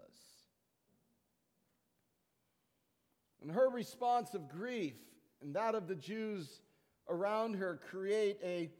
And 3.40 3.50
her 3.50 3.68
response 3.68 4.34
of 4.34 4.48
grief 4.48 4.94
and 5.42 5.56
that 5.56 5.74
of 5.74 5.88
the 5.88 5.96
Jews 5.96 6.60
around 7.08 7.54
her 7.54 7.80
create 7.90 8.38
a 8.44 8.70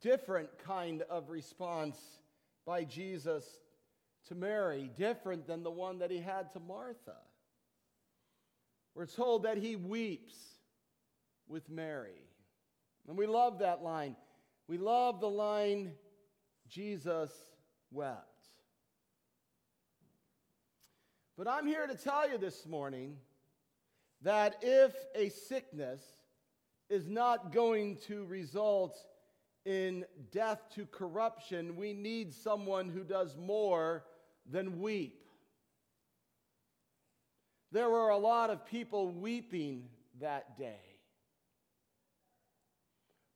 different 0.00 0.48
kind 0.64 1.02
of 1.02 1.30
response 1.30 1.96
by 2.66 2.82
Jesus 2.82 3.44
to 4.26 4.34
Mary, 4.34 4.90
different 4.96 5.46
than 5.46 5.62
the 5.62 5.70
one 5.70 6.00
that 6.00 6.10
he 6.10 6.18
had 6.18 6.52
to 6.52 6.60
Martha. 6.60 7.16
We're 8.94 9.06
told 9.06 9.44
that 9.44 9.58
he 9.58 9.76
weeps 9.76 10.34
with 11.46 11.70
Mary. 11.70 12.20
And 13.08 13.16
we 13.16 13.26
love 13.26 13.60
that 13.60 13.82
line. 13.82 14.16
We 14.66 14.76
love 14.76 15.20
the 15.20 15.30
line, 15.30 15.92
Jesus 16.68 17.30
wept. 17.90 18.24
But 21.38 21.48
I'm 21.48 21.66
here 21.66 21.86
to 21.86 21.94
tell 21.94 22.28
you 22.28 22.36
this 22.36 22.66
morning 22.66 23.16
that 24.22 24.56
if 24.60 24.92
a 25.14 25.28
sickness 25.28 26.02
is 26.90 27.08
not 27.08 27.52
going 27.52 27.96
to 28.08 28.24
result 28.24 28.98
in 29.68 30.06
death 30.32 30.62
to 30.74 30.86
corruption, 30.86 31.76
we 31.76 31.92
need 31.92 32.32
someone 32.32 32.88
who 32.88 33.04
does 33.04 33.36
more 33.36 34.02
than 34.50 34.80
weep. 34.80 35.26
There 37.70 37.90
were 37.90 38.08
a 38.08 38.16
lot 38.16 38.48
of 38.48 38.64
people 38.64 39.10
weeping 39.10 39.90
that 40.22 40.56
day. 40.56 40.80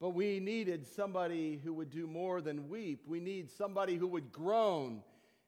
But 0.00 0.14
we 0.14 0.40
needed 0.40 0.86
somebody 0.86 1.60
who 1.62 1.74
would 1.74 1.90
do 1.90 2.06
more 2.06 2.40
than 2.40 2.70
weep. 2.70 3.02
We 3.06 3.20
need 3.20 3.50
somebody 3.50 3.96
who 3.96 4.06
would 4.06 4.32
groan. 4.32 5.02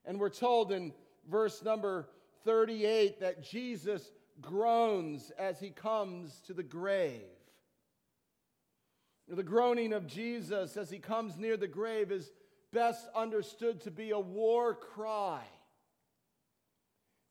And 0.04 0.20
we're 0.20 0.28
told 0.28 0.70
in 0.70 0.92
verse 1.30 1.62
number 1.62 2.10
38 2.44 3.20
that 3.20 3.42
Jesus 3.42 4.12
groans 4.42 5.32
as 5.38 5.58
he 5.58 5.70
comes 5.70 6.42
to 6.46 6.52
the 6.52 6.62
grave. 6.62 7.22
The 9.28 9.42
groaning 9.42 9.92
of 9.92 10.06
Jesus 10.06 10.76
as 10.76 10.90
he 10.90 10.98
comes 10.98 11.36
near 11.36 11.56
the 11.56 11.66
grave 11.66 12.12
is 12.12 12.30
best 12.72 13.06
understood 13.14 13.80
to 13.82 13.90
be 13.90 14.10
a 14.10 14.18
war 14.18 14.74
cry. 14.74 15.42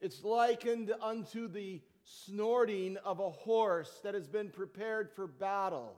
It's 0.02 0.24
likened 0.24 0.92
unto 1.02 1.48
the 1.48 1.82
snorting 2.04 2.98
of 3.06 3.20
a 3.20 3.30
horse 3.30 4.00
that 4.04 4.16
has 4.16 4.28
been 4.28 4.50
prepared 4.50 5.12
for 5.12 5.28
battle. 5.28 5.96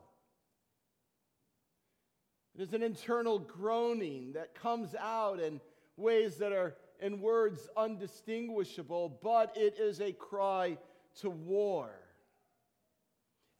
It 2.54 2.62
is 2.62 2.72
an 2.72 2.82
internal 2.82 3.38
groaning 3.38 4.32
that 4.34 4.54
comes 4.54 4.94
out 4.94 5.40
in 5.40 5.60
ways 5.96 6.36
that 6.36 6.52
are 6.52 6.76
in 7.00 7.20
words 7.20 7.68
undistinguishable, 7.76 9.18
but 9.22 9.56
it 9.56 9.78
is 9.78 10.00
a 10.00 10.12
cry 10.12 10.78
to 11.20 11.30
war. 11.30 11.90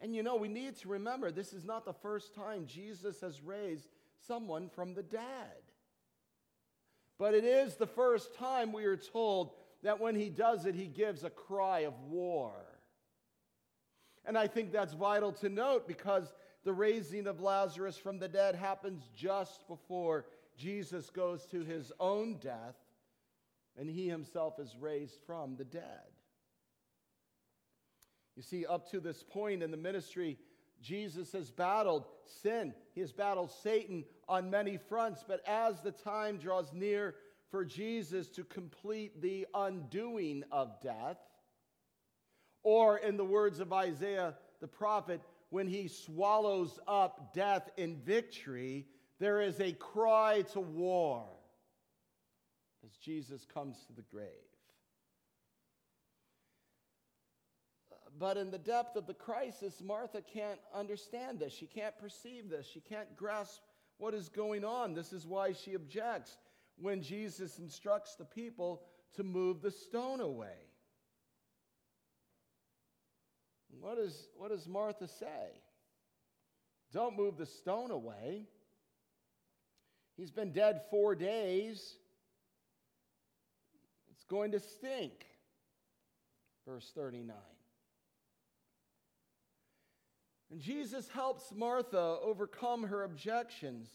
And 0.00 0.14
you 0.14 0.22
know, 0.22 0.36
we 0.36 0.48
need 0.48 0.76
to 0.78 0.88
remember 0.88 1.30
this 1.30 1.52
is 1.52 1.64
not 1.64 1.84
the 1.84 1.92
first 1.92 2.34
time 2.34 2.66
Jesus 2.66 3.20
has 3.20 3.42
raised 3.42 3.88
someone 4.26 4.68
from 4.68 4.94
the 4.94 5.02
dead. 5.02 5.22
But 7.18 7.34
it 7.34 7.44
is 7.44 7.76
the 7.76 7.86
first 7.86 8.34
time 8.34 8.72
we 8.72 8.84
are 8.84 8.96
told 8.96 9.52
that 9.82 10.00
when 10.00 10.14
he 10.14 10.28
does 10.28 10.66
it, 10.66 10.74
he 10.74 10.86
gives 10.86 11.24
a 11.24 11.30
cry 11.30 11.80
of 11.80 11.94
war. 12.10 12.52
And 14.24 14.36
I 14.36 14.48
think 14.48 14.72
that's 14.72 14.92
vital 14.92 15.32
to 15.32 15.48
note 15.48 15.86
because 15.86 16.32
the 16.64 16.72
raising 16.72 17.26
of 17.26 17.40
Lazarus 17.40 17.96
from 17.96 18.18
the 18.18 18.28
dead 18.28 18.54
happens 18.54 19.08
just 19.14 19.66
before 19.68 20.26
Jesus 20.56 21.10
goes 21.10 21.46
to 21.46 21.62
his 21.62 21.92
own 22.00 22.38
death 22.38 22.76
and 23.78 23.88
he 23.88 24.08
himself 24.08 24.58
is 24.58 24.74
raised 24.78 25.18
from 25.26 25.56
the 25.56 25.64
dead. 25.64 25.82
You 28.36 28.42
see, 28.42 28.66
up 28.66 28.90
to 28.90 29.00
this 29.00 29.22
point 29.22 29.62
in 29.62 29.70
the 29.70 29.76
ministry, 29.76 30.38
Jesus 30.82 31.32
has 31.32 31.50
battled 31.50 32.04
sin. 32.42 32.74
He 32.94 33.00
has 33.00 33.12
battled 33.12 33.50
Satan 33.50 34.04
on 34.28 34.50
many 34.50 34.76
fronts. 34.76 35.24
But 35.26 35.40
as 35.48 35.80
the 35.80 35.92
time 35.92 36.36
draws 36.36 36.72
near 36.72 37.14
for 37.50 37.64
Jesus 37.64 38.28
to 38.30 38.44
complete 38.44 39.22
the 39.22 39.46
undoing 39.54 40.44
of 40.52 40.80
death, 40.82 41.18
or 42.62 42.98
in 42.98 43.16
the 43.16 43.24
words 43.24 43.60
of 43.60 43.72
Isaiah 43.72 44.34
the 44.60 44.66
prophet, 44.66 45.20
when 45.50 45.68
he 45.68 45.88
swallows 45.88 46.78
up 46.88 47.32
death 47.32 47.70
in 47.76 47.96
victory, 47.96 48.86
there 49.18 49.40
is 49.40 49.60
a 49.60 49.72
cry 49.72 50.42
to 50.52 50.60
war 50.60 51.24
as 52.84 52.96
Jesus 52.96 53.46
comes 53.52 53.76
to 53.86 53.92
the 53.92 54.02
grave. 54.02 54.45
But 58.18 58.36
in 58.36 58.50
the 58.50 58.58
depth 58.58 58.96
of 58.96 59.06
the 59.06 59.14
crisis, 59.14 59.82
Martha 59.82 60.22
can't 60.22 60.60
understand 60.74 61.38
this. 61.38 61.52
She 61.52 61.66
can't 61.66 61.98
perceive 61.98 62.48
this. 62.48 62.66
She 62.66 62.80
can't 62.80 63.14
grasp 63.16 63.60
what 63.98 64.14
is 64.14 64.28
going 64.28 64.64
on. 64.64 64.94
This 64.94 65.12
is 65.12 65.26
why 65.26 65.52
she 65.52 65.74
objects 65.74 66.38
when 66.78 67.02
Jesus 67.02 67.58
instructs 67.58 68.14
the 68.14 68.24
people 68.24 68.82
to 69.16 69.22
move 69.22 69.60
the 69.60 69.70
stone 69.70 70.20
away. 70.20 70.56
What, 73.80 73.98
is, 73.98 74.28
what 74.36 74.50
does 74.50 74.66
Martha 74.66 75.06
say? 75.06 75.60
Don't 76.92 77.16
move 77.16 77.36
the 77.36 77.46
stone 77.46 77.90
away. 77.90 78.46
He's 80.16 80.30
been 80.30 80.52
dead 80.52 80.80
four 80.90 81.14
days. 81.14 81.96
It's 84.10 84.24
going 84.24 84.52
to 84.52 84.60
stink. 84.60 85.26
Verse 86.66 86.90
39. 86.94 87.36
And 90.50 90.60
Jesus 90.60 91.08
helps 91.08 91.52
Martha 91.52 92.18
overcome 92.22 92.84
her 92.84 93.02
objections. 93.02 93.88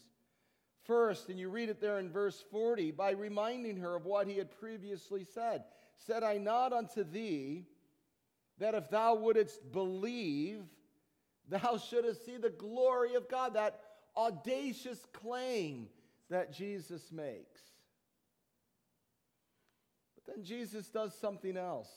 First, 0.84 1.28
and 1.28 1.38
you 1.38 1.48
read 1.48 1.68
it 1.68 1.80
there 1.80 1.98
in 1.98 2.10
verse 2.10 2.44
40, 2.50 2.90
by 2.90 3.12
reminding 3.12 3.76
her 3.78 3.94
of 3.94 4.04
what 4.04 4.26
he 4.26 4.36
had 4.36 4.50
previously 4.50 5.24
said. 5.24 5.64
Said 5.96 6.22
I 6.22 6.38
not 6.38 6.72
unto 6.72 7.04
thee 7.04 7.66
that 8.58 8.74
if 8.74 8.90
thou 8.90 9.14
wouldst 9.14 9.72
believe, 9.72 10.62
thou 11.48 11.78
shouldst 11.78 12.26
see 12.26 12.36
the 12.36 12.50
glory 12.50 13.14
of 13.14 13.28
God? 13.28 13.54
That 13.54 13.80
audacious 14.16 15.06
claim 15.12 15.88
that 16.28 16.52
Jesus 16.52 17.10
makes. 17.12 17.60
But 20.14 20.34
then 20.34 20.44
Jesus 20.44 20.88
does 20.88 21.14
something 21.14 21.56
else 21.56 21.90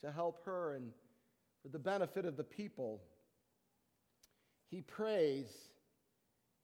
to 0.00 0.10
help 0.10 0.44
her 0.44 0.74
and 0.74 0.90
for 1.62 1.68
the 1.68 1.78
benefit 1.78 2.24
of 2.24 2.36
the 2.36 2.44
people 2.44 3.02
he 4.70 4.80
prays. 4.82 5.48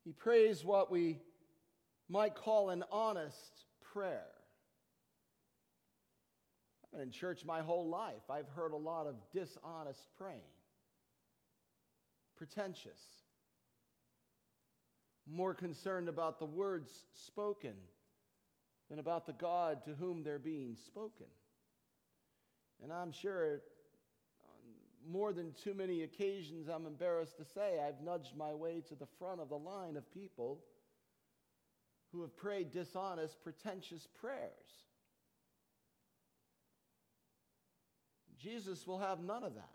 He 0.04 0.12
prays 0.12 0.64
what 0.64 0.90
we 0.90 1.18
might 2.08 2.36
call 2.36 2.70
an 2.70 2.84
honest 2.90 3.64
prayer. 3.92 4.26
I've 6.84 6.92
been 6.92 7.00
in 7.00 7.10
church 7.10 7.44
my 7.44 7.60
whole 7.60 7.88
life. 7.88 8.30
I've 8.30 8.48
heard 8.54 8.72
a 8.72 8.76
lot 8.76 9.06
of 9.06 9.16
dishonest 9.32 10.06
praying, 10.16 10.40
pretentious, 12.36 13.00
more 15.28 15.54
concerned 15.54 16.08
about 16.08 16.38
the 16.38 16.46
words 16.46 16.88
spoken 17.26 17.74
than 18.88 19.00
about 19.00 19.26
the 19.26 19.32
God 19.32 19.84
to 19.86 19.94
whom 19.94 20.22
they're 20.22 20.38
being 20.38 20.76
spoken. 20.86 21.26
And 22.80 22.92
I'm 22.92 23.10
sure 23.10 23.62
more 25.08 25.32
than 25.32 25.52
too 25.52 25.74
many 25.74 26.02
occasions, 26.02 26.68
I'm 26.68 26.86
embarrassed 26.86 27.36
to 27.38 27.44
say, 27.44 27.80
I've 27.80 28.00
nudged 28.02 28.36
my 28.36 28.54
way 28.54 28.82
to 28.88 28.94
the 28.94 29.06
front 29.18 29.40
of 29.40 29.48
the 29.48 29.56
line 29.56 29.96
of 29.96 30.12
people 30.12 30.60
who 32.12 32.22
have 32.22 32.36
prayed 32.36 32.70
dishonest, 32.70 33.42
pretentious 33.42 34.06
prayers. 34.20 34.50
Jesus 38.38 38.86
will 38.86 38.98
have 38.98 39.20
none 39.20 39.42
of 39.42 39.54
that. 39.54 39.70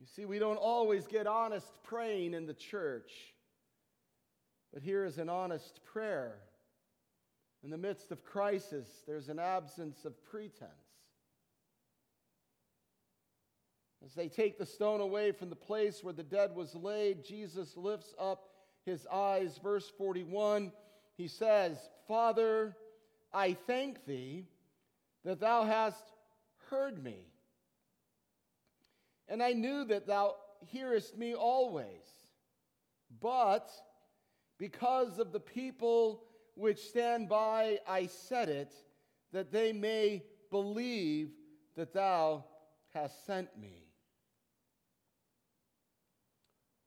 You 0.00 0.06
see, 0.06 0.24
we 0.24 0.38
don't 0.38 0.56
always 0.56 1.06
get 1.06 1.26
honest 1.26 1.66
praying 1.82 2.34
in 2.34 2.46
the 2.46 2.54
church, 2.54 3.10
but 4.72 4.82
here 4.82 5.04
is 5.04 5.18
an 5.18 5.28
honest 5.28 5.80
prayer 5.84 6.36
in 7.64 7.70
the 7.70 7.78
midst 7.78 8.12
of 8.12 8.22
crisis, 8.22 8.86
there's 9.06 9.30
an 9.30 9.38
absence 9.38 10.04
of 10.04 10.22
pretense. 10.26 10.70
As 14.04 14.12
they 14.12 14.28
take 14.28 14.58
the 14.58 14.66
stone 14.66 15.00
away 15.00 15.32
from 15.32 15.48
the 15.48 15.56
place 15.56 16.04
where 16.04 16.12
the 16.12 16.22
dead 16.22 16.54
was 16.54 16.74
laid, 16.74 17.24
Jesus 17.24 17.74
lifts 17.74 18.12
up 18.18 18.50
his 18.84 19.06
eyes. 19.10 19.58
Verse 19.62 19.90
41, 19.96 20.72
he 21.16 21.26
says, 21.26 21.78
Father, 22.06 22.76
I 23.32 23.54
thank 23.66 24.04
thee 24.04 24.44
that 25.24 25.40
thou 25.40 25.64
hast 25.64 26.04
heard 26.68 27.02
me. 27.02 27.16
And 29.26 29.42
I 29.42 29.52
knew 29.52 29.86
that 29.86 30.06
thou 30.06 30.34
hearest 30.66 31.16
me 31.16 31.34
always. 31.34 31.86
But 33.22 33.70
because 34.58 35.18
of 35.18 35.32
the 35.32 35.40
people 35.40 36.24
which 36.54 36.78
stand 36.78 37.28
by, 37.28 37.78
I 37.86 38.06
said 38.06 38.48
it, 38.48 38.74
that 39.32 39.50
they 39.50 39.72
may 39.72 40.22
believe 40.50 41.30
that 41.76 41.92
thou 41.92 42.44
hast 42.92 43.26
sent 43.26 43.58
me. 43.58 43.84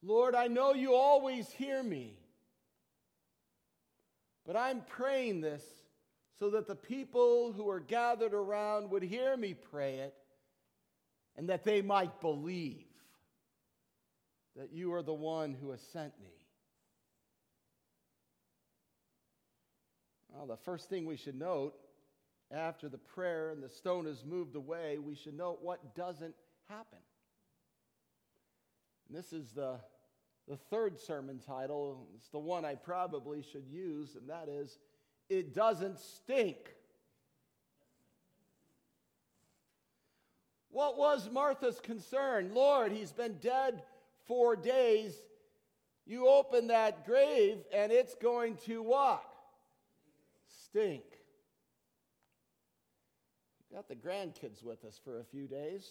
Lord, 0.01 0.35
I 0.35 0.47
know 0.47 0.73
you 0.73 0.95
always 0.95 1.49
hear 1.49 1.83
me, 1.83 2.17
but 4.45 4.55
I'm 4.55 4.81
praying 4.87 5.41
this 5.41 5.63
so 6.39 6.51
that 6.51 6.67
the 6.67 6.75
people 6.75 7.51
who 7.51 7.67
are 7.69 7.79
gathered 7.79 8.33
around 8.33 8.91
would 8.91 9.03
hear 9.03 9.35
me 9.35 9.53
pray 9.53 9.95
it 9.95 10.15
and 11.35 11.49
that 11.49 11.63
they 11.63 11.81
might 11.81 12.21
believe 12.21 12.85
that 14.55 14.71
you 14.71 14.93
are 14.93 15.03
the 15.03 15.13
one 15.13 15.53
who 15.59 15.71
has 15.71 15.81
sent 15.81 16.13
me. 16.21 16.31
Well, 20.37 20.45
the 20.45 20.55
first 20.55 20.87
thing 20.87 21.07
we 21.07 21.17
should 21.17 21.39
note 21.39 21.73
after 22.51 22.89
the 22.89 22.99
prayer 22.99 23.49
and 23.49 23.63
the 23.63 23.69
stone 23.69 24.05
is 24.05 24.23
moved 24.23 24.55
away, 24.55 24.99
we 24.99 25.15
should 25.15 25.35
note 25.35 25.59
what 25.63 25.95
doesn't 25.95 26.35
happen. 26.69 26.99
And 29.07 29.17
this 29.17 29.33
is 29.33 29.51
the, 29.53 29.79
the 30.47 30.55
third 30.55 30.99
sermon 30.99 31.39
title. 31.39 32.07
It's 32.15 32.29
the 32.29 32.37
one 32.37 32.65
I 32.65 32.75
probably 32.75 33.41
should 33.41 33.67
use, 33.67 34.15
and 34.15 34.29
that 34.29 34.47
is 34.47 34.77
It 35.27 35.55
Doesn't 35.55 35.97
Stink. 35.97 36.57
What 40.69 40.99
was 40.99 41.31
Martha's 41.31 41.79
concern? 41.79 42.51
Lord, 42.53 42.91
he's 42.91 43.11
been 43.11 43.37
dead 43.41 43.81
four 44.27 44.55
days. 44.55 45.15
You 46.05 46.27
open 46.27 46.67
that 46.67 47.07
grave, 47.07 47.57
and 47.73 47.91
it's 47.91 48.13
going 48.13 48.57
to 48.67 48.83
what? 48.83 49.23
Stink. 50.69 51.03
We 53.69 53.75
got 53.75 53.87
the 53.87 53.95
grandkids 53.95 54.63
with 54.63 54.83
us 54.85 54.99
for 55.03 55.19
a 55.19 55.23
few 55.23 55.47
days. 55.47 55.87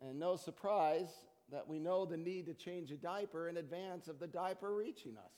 And 0.00 0.18
no 0.18 0.36
surprise 0.36 1.08
that 1.50 1.66
we 1.66 1.78
know 1.78 2.04
the 2.04 2.16
need 2.16 2.46
to 2.46 2.54
change 2.54 2.90
a 2.90 2.96
diaper 2.96 3.48
in 3.48 3.56
advance 3.56 4.08
of 4.08 4.18
the 4.18 4.26
diaper 4.26 4.74
reaching 4.74 5.16
us. 5.16 5.32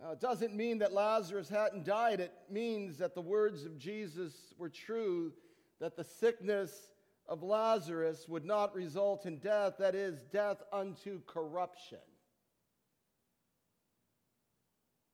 Now, 0.00 0.12
it 0.12 0.20
doesn't 0.20 0.54
mean 0.54 0.78
that 0.78 0.94
Lazarus 0.94 1.50
hadn't 1.50 1.84
died. 1.84 2.20
It 2.20 2.32
means 2.50 2.96
that 2.98 3.14
the 3.14 3.20
words 3.20 3.66
of 3.66 3.78
Jesus 3.78 4.32
were 4.56 4.70
true, 4.70 5.32
that 5.78 5.94
the 5.94 6.04
sickness 6.04 6.89
of 7.30 7.44
Lazarus 7.44 8.26
would 8.28 8.44
not 8.44 8.74
result 8.74 9.24
in 9.24 9.38
death, 9.38 9.74
that 9.78 9.94
is, 9.94 10.24
death 10.32 10.60
unto 10.72 11.20
corruption. 11.26 11.98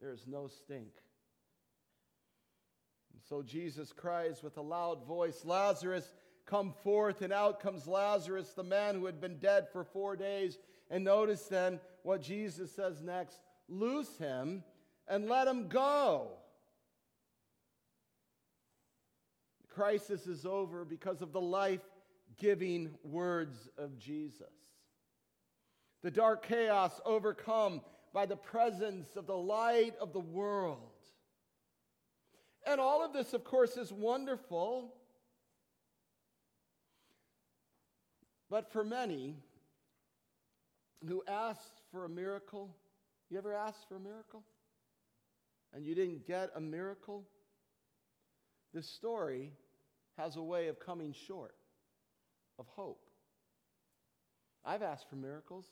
There 0.01 0.13
is 0.13 0.27
no 0.27 0.49
stink. 0.49 0.93
And 3.13 3.23
so 3.29 3.43
Jesus 3.43 3.93
cries 3.93 4.43
with 4.43 4.57
a 4.57 4.63
loud 4.63 5.07
voice, 5.07 5.45
Lazarus, 5.45 6.11
come 6.47 6.73
forth. 6.83 7.21
And 7.21 7.35
out 7.35 7.61
comes 7.61 7.87
Lazarus, 7.87 8.49
the 8.55 8.65
man 8.65 8.95
who 8.95 9.05
had 9.05 9.21
been 9.21 9.37
dead 9.37 9.67
for 9.71 9.85
four 9.85 10.17
days. 10.17 10.57
And 10.91 11.05
notice 11.05 11.43
then 11.43 11.81
what 12.03 12.23
Jesus 12.23 12.73
says 12.73 13.03
next 13.03 13.41
loose 13.69 14.17
him 14.17 14.65
and 15.07 15.29
let 15.29 15.49
him 15.49 15.69
go. 15.69 16.31
The 19.69 19.75
crisis 19.75 20.27
is 20.27 20.47
over 20.47 20.87
because 20.87 21.21
of 21.21 21.33
the 21.33 21.41
life 21.41 21.81
giving 22.39 22.91
words 23.03 23.69
of 23.79 23.99
Jesus. 23.99 24.47
The 26.03 26.11
dark 26.11 26.47
chaos 26.47 27.01
overcome 27.05 27.81
by 28.13 28.27
the 28.27 28.37
presence 28.37 29.17
of 29.17 29.27
the 29.27 29.37
light 29.37 29.95
of 30.01 30.13
the 30.13 30.21
world. 30.21 30.79
And 32.67 32.81
all 32.81 33.05
of 33.05 33.13
this, 33.13 33.33
of 33.33 33.45
course, 33.45 33.77
is 33.77 33.93
wonderful. 33.93 34.95
But 38.51 38.73
for 38.73 38.85
many 38.85 39.37
who 41.07 41.23
ask 41.27 41.61
for 41.91 42.05
a 42.05 42.09
miracle, 42.09 42.75
you 43.31 43.39
ever 43.39 43.55
asked 43.55 43.89
for 43.89 43.97
a 43.97 44.01
miracle? 44.01 44.43
and 45.77 45.87
you 45.87 45.95
didn't 45.95 46.27
get 46.27 46.51
a 46.57 46.61
miracle, 46.61 47.25
this 48.73 48.89
story 48.89 49.53
has 50.17 50.37
a 50.37 50.43
way 50.43 50.69
of 50.69 50.81
coming 50.81 51.13
short 51.13 51.55
of 52.59 52.67
hope. 52.69 53.05
I've 54.65 54.83
asked 54.83 55.09
for 55.09 55.17
miracles, 55.17 55.67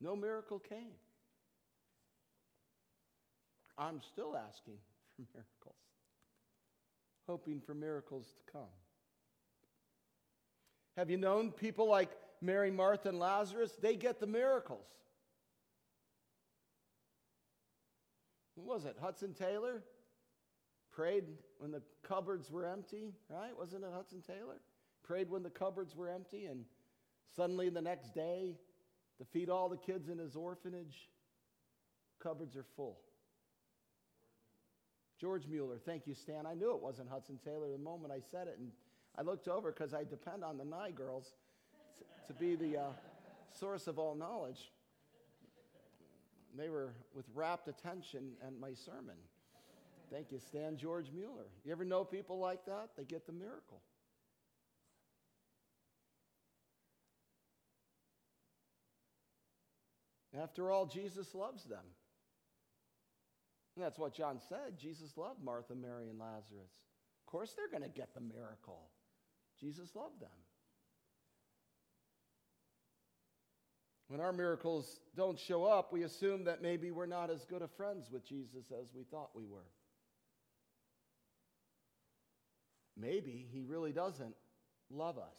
no 0.00 0.14
miracle 0.14 0.58
came. 0.58 0.92
I'm 3.76 4.00
still 4.00 4.36
asking 4.36 4.78
for 5.16 5.22
miracles, 5.34 5.80
hoping 7.26 7.60
for 7.60 7.74
miracles 7.74 8.26
to 8.26 8.52
come. 8.52 8.62
Have 10.96 11.10
you 11.10 11.16
known 11.16 11.52
people 11.52 11.88
like 11.88 12.10
Mary, 12.40 12.70
Martha, 12.70 13.08
and 13.08 13.18
Lazarus? 13.18 13.72
They 13.80 13.94
get 13.94 14.20
the 14.20 14.26
miracles. 14.26 14.86
who 18.58 18.64
was 18.68 18.84
it? 18.84 18.96
Hudson 19.00 19.34
Taylor 19.34 19.82
prayed 20.90 21.24
when 21.58 21.70
the 21.70 21.82
cupboards 22.02 22.50
were 22.50 22.66
empty, 22.66 23.12
right? 23.28 23.56
Wasn't 23.56 23.84
it 23.84 23.90
Hudson 23.94 24.20
Taylor? 24.20 24.60
Prayed 25.08 25.30
when 25.30 25.42
the 25.42 25.50
cupboards 25.50 25.96
were 25.96 26.10
empty, 26.10 26.44
and 26.44 26.66
suddenly 27.34 27.70
the 27.70 27.80
next 27.80 28.14
day, 28.14 28.56
to 29.16 29.24
feed 29.24 29.48
all 29.48 29.70
the 29.70 29.78
kids 29.78 30.10
in 30.10 30.18
his 30.18 30.36
orphanage, 30.36 31.08
cupboards 32.22 32.56
are 32.56 32.66
full. 32.76 32.98
George 35.18 35.46
Mueller, 35.48 35.78
thank 35.84 36.06
you, 36.06 36.14
Stan. 36.14 36.44
I 36.46 36.52
knew 36.54 36.74
it 36.74 36.82
wasn't 36.82 37.08
Hudson 37.08 37.38
Taylor 37.42 37.70
the 37.72 37.78
moment 37.78 38.12
I 38.12 38.20
said 38.20 38.48
it, 38.48 38.58
and 38.58 38.70
I 39.16 39.22
looked 39.22 39.48
over 39.48 39.72
because 39.72 39.94
I 39.94 40.04
depend 40.04 40.44
on 40.44 40.58
the 40.58 40.64
Nye 40.64 40.90
girls 40.90 41.32
to 42.26 42.34
be 42.34 42.54
the 42.54 42.76
uh, 42.76 42.82
source 43.58 43.86
of 43.86 43.98
all 43.98 44.14
knowledge. 44.14 44.70
They 46.56 46.68
were 46.68 46.92
with 47.14 47.24
rapt 47.34 47.66
attention 47.66 48.32
at 48.46 48.52
my 48.60 48.74
sermon. 48.74 49.16
Thank 50.12 50.32
you, 50.32 50.38
Stan 50.38 50.76
George 50.76 51.10
Mueller. 51.14 51.46
You 51.64 51.72
ever 51.72 51.84
know 51.84 52.04
people 52.04 52.38
like 52.38 52.66
that? 52.66 52.90
They 52.96 53.04
get 53.04 53.26
the 53.26 53.32
miracle. 53.32 53.80
After 60.40 60.70
all, 60.70 60.86
Jesus 60.86 61.34
loves 61.34 61.64
them. 61.64 61.84
And 63.76 63.84
that's 63.84 63.98
what 63.98 64.14
John 64.14 64.40
said. 64.48 64.78
Jesus 64.80 65.16
loved 65.16 65.42
Martha, 65.42 65.74
Mary, 65.74 66.08
and 66.08 66.18
Lazarus. 66.18 66.72
Of 67.26 67.30
course, 67.30 67.54
they're 67.56 67.70
going 67.70 67.88
to 67.88 67.96
get 67.96 68.14
the 68.14 68.20
miracle. 68.20 68.90
Jesus 69.60 69.88
loved 69.94 70.20
them. 70.20 70.28
When 74.08 74.20
our 74.20 74.32
miracles 74.32 75.00
don't 75.14 75.38
show 75.38 75.64
up, 75.64 75.92
we 75.92 76.02
assume 76.02 76.44
that 76.44 76.62
maybe 76.62 76.90
we're 76.90 77.06
not 77.06 77.30
as 77.30 77.44
good 77.44 77.60
of 77.60 77.70
friends 77.72 78.08
with 78.10 78.26
Jesus 78.26 78.72
as 78.80 78.88
we 78.94 79.04
thought 79.04 79.30
we 79.34 79.44
were. 79.44 79.68
Maybe 82.96 83.46
he 83.52 83.62
really 83.62 83.92
doesn't 83.92 84.34
love 84.90 85.18
us. 85.18 85.36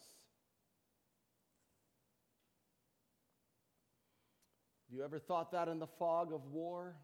Have 4.90 4.98
you 4.98 5.04
ever 5.04 5.20
thought 5.20 5.52
that 5.52 5.68
in 5.68 5.78
the 5.78 5.86
fog 5.86 6.32
of 6.32 6.46
war? 6.46 6.96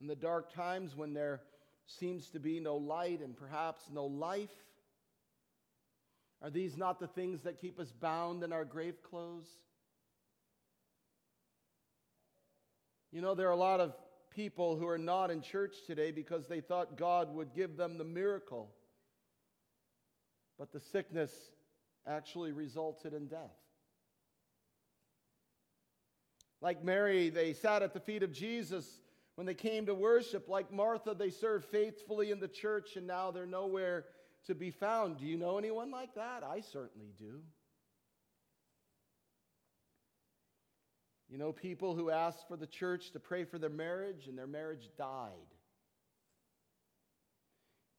In 0.00 0.06
the 0.06 0.16
dark 0.16 0.54
times 0.54 0.96
when 0.96 1.12
there 1.12 1.42
seems 1.86 2.30
to 2.30 2.40
be 2.40 2.58
no 2.58 2.76
light 2.76 3.20
and 3.20 3.36
perhaps 3.36 3.90
no 3.92 4.06
life? 4.06 4.48
Are 6.40 6.48
these 6.48 6.78
not 6.78 6.98
the 6.98 7.08
things 7.08 7.42
that 7.42 7.60
keep 7.60 7.78
us 7.78 7.92
bound 7.92 8.42
in 8.42 8.54
our 8.54 8.64
grave 8.64 9.02
clothes? 9.02 9.50
You 13.10 13.20
know, 13.20 13.34
there 13.34 13.48
are 13.48 13.52
a 13.52 13.56
lot 13.56 13.80
of 13.80 13.92
people 14.30 14.76
who 14.76 14.88
are 14.88 14.96
not 14.96 15.30
in 15.30 15.42
church 15.42 15.76
today 15.86 16.10
because 16.10 16.48
they 16.48 16.62
thought 16.62 16.96
God 16.96 17.34
would 17.34 17.54
give 17.54 17.76
them 17.76 17.98
the 17.98 18.04
miracle. 18.04 18.70
But 20.58 20.72
the 20.72 20.80
sickness 20.80 21.32
actually 22.06 22.52
resulted 22.52 23.12
in 23.12 23.26
death. 23.26 23.61
Like 26.62 26.84
Mary, 26.84 27.28
they 27.28 27.52
sat 27.52 27.82
at 27.82 27.92
the 27.92 28.00
feet 28.00 28.22
of 28.22 28.32
Jesus 28.32 29.00
when 29.34 29.46
they 29.46 29.54
came 29.54 29.84
to 29.86 29.94
worship. 29.94 30.48
Like 30.48 30.72
Martha, 30.72 31.12
they 31.12 31.30
served 31.30 31.64
faithfully 31.66 32.30
in 32.30 32.38
the 32.38 32.48
church, 32.48 32.96
and 32.96 33.06
now 33.06 33.32
they're 33.32 33.46
nowhere 33.46 34.04
to 34.46 34.54
be 34.54 34.70
found. 34.70 35.18
Do 35.18 35.26
you 35.26 35.36
know 35.36 35.58
anyone 35.58 35.90
like 35.90 36.14
that? 36.14 36.44
I 36.44 36.60
certainly 36.60 37.12
do. 37.18 37.40
You 41.28 41.38
know 41.38 41.50
people 41.50 41.96
who 41.96 42.10
asked 42.10 42.46
for 42.46 42.56
the 42.56 42.66
church 42.66 43.10
to 43.12 43.18
pray 43.18 43.44
for 43.44 43.58
their 43.58 43.70
marriage 43.70 44.28
and 44.28 44.38
their 44.38 44.46
marriage 44.46 44.88
died. 44.96 45.30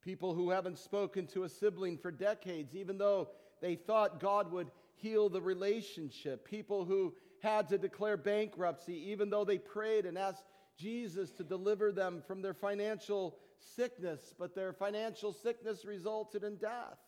People 0.02 0.34
who 0.34 0.50
haven't 0.50 0.78
spoken 0.78 1.26
to 1.28 1.42
a 1.42 1.48
sibling 1.48 1.98
for 1.98 2.12
decades, 2.12 2.74
even 2.74 2.96
though 2.96 3.28
they 3.60 3.74
thought 3.74 4.20
God 4.20 4.52
would 4.52 4.70
heal 4.94 5.28
the 5.28 5.42
relationship. 5.42 6.44
People 6.44 6.84
who 6.84 7.14
had 7.44 7.68
to 7.68 7.78
declare 7.78 8.16
bankruptcy, 8.16 9.10
even 9.10 9.30
though 9.30 9.44
they 9.44 9.58
prayed 9.58 10.06
and 10.06 10.18
asked 10.18 10.42
Jesus 10.76 11.30
to 11.32 11.44
deliver 11.44 11.92
them 11.92 12.22
from 12.26 12.42
their 12.42 12.54
financial 12.54 13.38
sickness, 13.76 14.34
but 14.38 14.54
their 14.54 14.72
financial 14.72 15.32
sickness 15.32 15.84
resulted 15.84 16.42
in 16.42 16.56
death. 16.56 16.98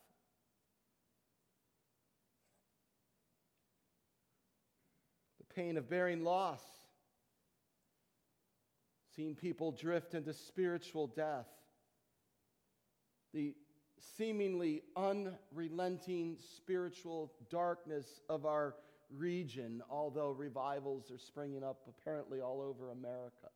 The 5.38 5.55
pain 5.55 5.77
of 5.77 5.90
bearing 5.90 6.22
loss, 6.22 6.62
seeing 9.16 9.35
people 9.35 9.72
drift 9.72 10.14
into 10.14 10.33
spiritual 10.33 11.09
death, 11.09 11.49
the 13.33 13.55
seemingly 14.16 14.83
unrelenting 14.96 16.37
spiritual 16.57 17.33
darkness 17.51 18.20
of 18.29 18.44
our 18.44 18.75
region, 19.14 19.83
although 19.90 20.31
revivals 20.31 21.11
are 21.11 21.19
springing 21.19 21.62
up 21.62 21.81
apparently 21.88 22.40
all 22.40 22.61
over 22.61 22.90
America. 22.90 23.51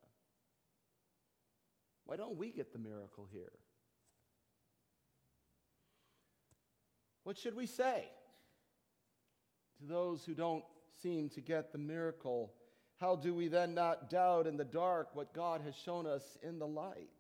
Why 2.05 2.17
don't 2.17 2.37
we 2.37 2.51
get 2.51 2.73
the 2.73 2.79
miracle 2.79 3.29
here? 3.31 3.53
What 7.25 7.39
should 7.39 7.55
we 7.55 7.67
say 7.67 8.05
to 9.79 9.87
those 9.87 10.25
who 10.25 10.35
don't 10.35 10.65
seem 11.03 11.29
to 11.31 11.41
get 11.41 11.73
the 11.73 11.79
miracle? 11.79 12.53
How 12.97 13.17
do 13.17 13.35
we 13.35 13.49
then 13.49 13.75
not 13.75 14.11
doubt 14.11 14.47
in 14.47 14.57
the 14.57 14.65
dark 14.65 15.15
what 15.15 15.33
God 15.33 15.61
has 15.65 15.75
shown 15.75 16.07
us 16.07 16.39
in 16.43 16.59
the 16.59 16.67
light? 16.67 17.11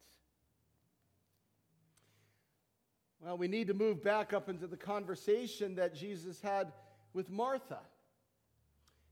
Well, 3.20 3.36
we 3.36 3.48
need 3.48 3.66
to 3.66 3.74
move 3.74 4.02
back 4.02 4.32
up 4.32 4.48
into 4.48 4.66
the 4.66 4.78
conversation 4.78 5.74
that 5.76 5.94
Jesus 5.94 6.40
had 6.40 6.72
with 7.12 7.30
Martha. 7.30 7.80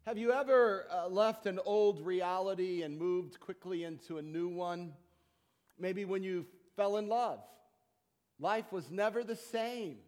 Have 0.06 0.16
you 0.16 0.32
ever 0.32 0.86
uh, 0.90 1.08
left 1.08 1.46
an 1.46 1.60
old 1.64 2.04
reality 2.04 2.82
and 2.82 2.98
moved 2.98 3.38
quickly 3.40 3.84
into 3.84 4.18
a 4.18 4.22
new 4.22 4.48
one? 4.48 4.92
Maybe 5.78 6.04
when 6.04 6.22
you 6.22 6.46
fell 6.76 6.96
in 6.96 7.08
love, 7.08 7.40
life 8.40 8.72
was 8.72 8.90
never 8.90 9.22
the 9.22 9.36
same. 9.36 9.98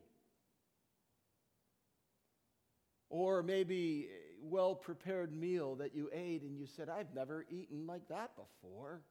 Or 3.11 3.42
maybe 3.42 4.09
a 4.11 4.46
well 4.46 4.74
prepared 4.74 5.35
meal 5.35 5.74
that 5.76 5.94
you 5.94 6.09
ate 6.12 6.42
and 6.42 6.57
you 6.57 6.66
said, 6.66 6.88
I've 6.88 7.14
never 7.14 7.44
eaten 7.50 7.87
like 7.87 8.09
that 8.09 8.31
before. 8.37 9.03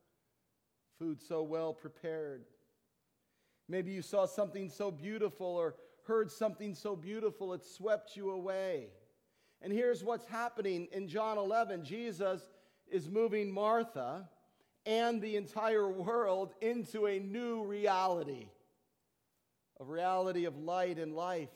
Food 0.97 1.21
so 1.21 1.43
well 1.43 1.73
prepared. 1.73 2.45
Maybe 3.67 3.91
you 3.91 4.01
saw 4.01 4.25
something 4.25 4.69
so 4.69 4.89
beautiful 4.89 5.45
or 5.45 5.75
heard 6.03 6.31
something 6.31 6.73
so 6.73 6.95
beautiful 6.95 7.53
it 7.53 7.63
swept 7.63 8.15
you 8.15 8.31
away. 8.31 8.87
And 9.61 9.73
here's 9.73 10.03
what's 10.03 10.25
happening 10.25 10.87
in 10.91 11.07
John 11.07 11.37
11 11.37 11.83
Jesus 11.83 12.41
is 12.87 13.09
moving 13.09 13.51
Martha 13.51 14.29
and 14.85 15.21
the 15.21 15.35
entire 15.35 15.89
world 15.89 16.53
into 16.61 17.07
a 17.07 17.19
new 17.19 17.63
reality 17.63 18.49
a 19.79 19.83
reality 19.83 20.45
of 20.45 20.57
light 20.57 20.97
and 20.97 21.15
life. 21.15 21.49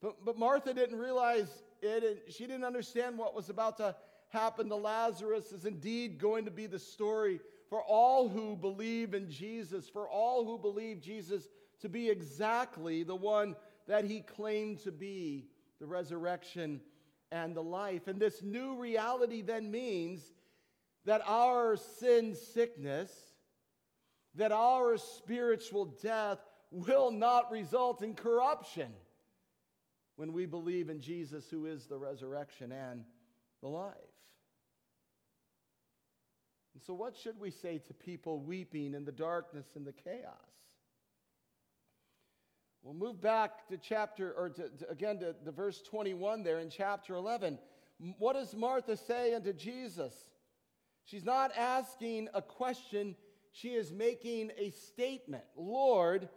But, 0.00 0.24
but 0.24 0.38
Martha 0.38 0.72
didn't 0.72 0.98
realize 0.98 1.62
it, 1.82 2.02
and 2.02 2.34
she 2.34 2.46
didn't 2.46 2.64
understand 2.64 3.18
what 3.18 3.34
was 3.34 3.50
about 3.50 3.76
to 3.78 3.94
happen 4.30 4.68
to 4.70 4.76
Lazarus. 4.76 5.52
Is 5.52 5.66
indeed 5.66 6.18
going 6.18 6.46
to 6.46 6.50
be 6.50 6.66
the 6.66 6.78
story 6.78 7.40
for 7.68 7.82
all 7.82 8.28
who 8.28 8.56
believe 8.56 9.14
in 9.14 9.30
Jesus, 9.30 9.88
for 9.88 10.08
all 10.08 10.44
who 10.44 10.58
believe 10.58 11.00
Jesus 11.00 11.48
to 11.80 11.88
be 11.88 12.08
exactly 12.08 13.02
the 13.02 13.14
one 13.14 13.54
that 13.86 14.04
he 14.04 14.20
claimed 14.20 14.78
to 14.80 14.92
be 14.92 15.46
the 15.80 15.86
resurrection 15.86 16.80
and 17.30 17.54
the 17.54 17.62
life. 17.62 18.06
And 18.06 18.20
this 18.20 18.42
new 18.42 18.76
reality 18.76 19.42
then 19.42 19.70
means 19.70 20.32
that 21.04 21.22
our 21.26 21.76
sin 21.76 22.34
sickness, 22.34 23.10
that 24.34 24.52
our 24.52 24.96
spiritual 24.96 25.86
death 26.02 26.38
will 26.70 27.10
not 27.10 27.50
result 27.50 28.02
in 28.02 28.14
corruption 28.14 28.92
when 30.16 30.32
we 30.32 30.46
believe 30.46 30.90
in 30.90 31.00
Jesus, 31.00 31.48
who 31.50 31.66
is 31.66 31.86
the 31.86 31.98
resurrection 31.98 32.72
and 32.72 33.04
the 33.60 33.68
life. 33.68 33.94
And 36.74 36.82
so, 36.82 36.94
what 36.94 37.16
should 37.16 37.38
we 37.38 37.50
say 37.50 37.78
to 37.78 37.94
people 37.94 38.40
weeping 38.40 38.94
in 38.94 39.04
the 39.04 39.12
darkness 39.12 39.66
and 39.76 39.86
the 39.86 39.92
chaos? 39.92 40.34
We'll 42.84 42.92
move 42.92 43.18
back 43.18 43.66
to 43.68 43.78
chapter, 43.78 44.34
or 44.36 44.50
to, 44.50 44.68
to, 44.68 44.90
again 44.90 45.18
to, 45.20 45.34
the 45.42 45.50
verse 45.50 45.80
21 45.80 46.42
there 46.42 46.58
in 46.58 46.68
chapter 46.68 47.14
11. 47.14 47.58
What 48.18 48.34
does 48.34 48.54
Martha 48.54 48.94
say 48.94 49.32
unto 49.32 49.54
Jesus? 49.54 50.12
She's 51.06 51.24
not 51.24 51.50
asking 51.56 52.28
a 52.34 52.42
question, 52.42 53.16
she 53.52 53.68
is 53.68 53.90
making 53.90 54.50
a 54.58 54.68
statement. 54.68 55.44
Lord, 55.56 56.28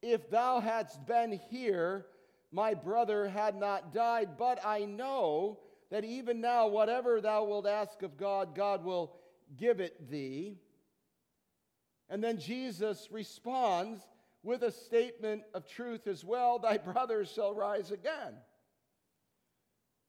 if 0.00 0.30
thou 0.30 0.60
hadst 0.60 1.06
been 1.06 1.38
here, 1.50 2.06
my 2.50 2.72
brother 2.72 3.28
had 3.28 3.54
not 3.54 3.92
died, 3.92 4.38
but 4.38 4.64
I 4.64 4.86
know 4.86 5.58
that 5.90 6.04
even 6.06 6.40
now, 6.40 6.68
whatever 6.68 7.20
thou 7.20 7.44
wilt 7.44 7.66
ask 7.66 8.02
of 8.02 8.16
God, 8.16 8.54
God 8.54 8.82
will 8.82 9.12
give 9.58 9.78
it 9.78 10.10
thee. 10.10 10.56
And 12.08 12.24
then 12.24 12.38
Jesus 12.38 13.08
responds 13.10 14.00
with 14.42 14.62
a 14.62 14.70
statement 14.70 15.42
of 15.54 15.66
truth 15.66 16.06
as 16.06 16.24
well 16.24 16.58
Thy 16.58 16.78
brother 16.78 17.24
shall 17.24 17.54
rise 17.54 17.90
again. 17.90 18.34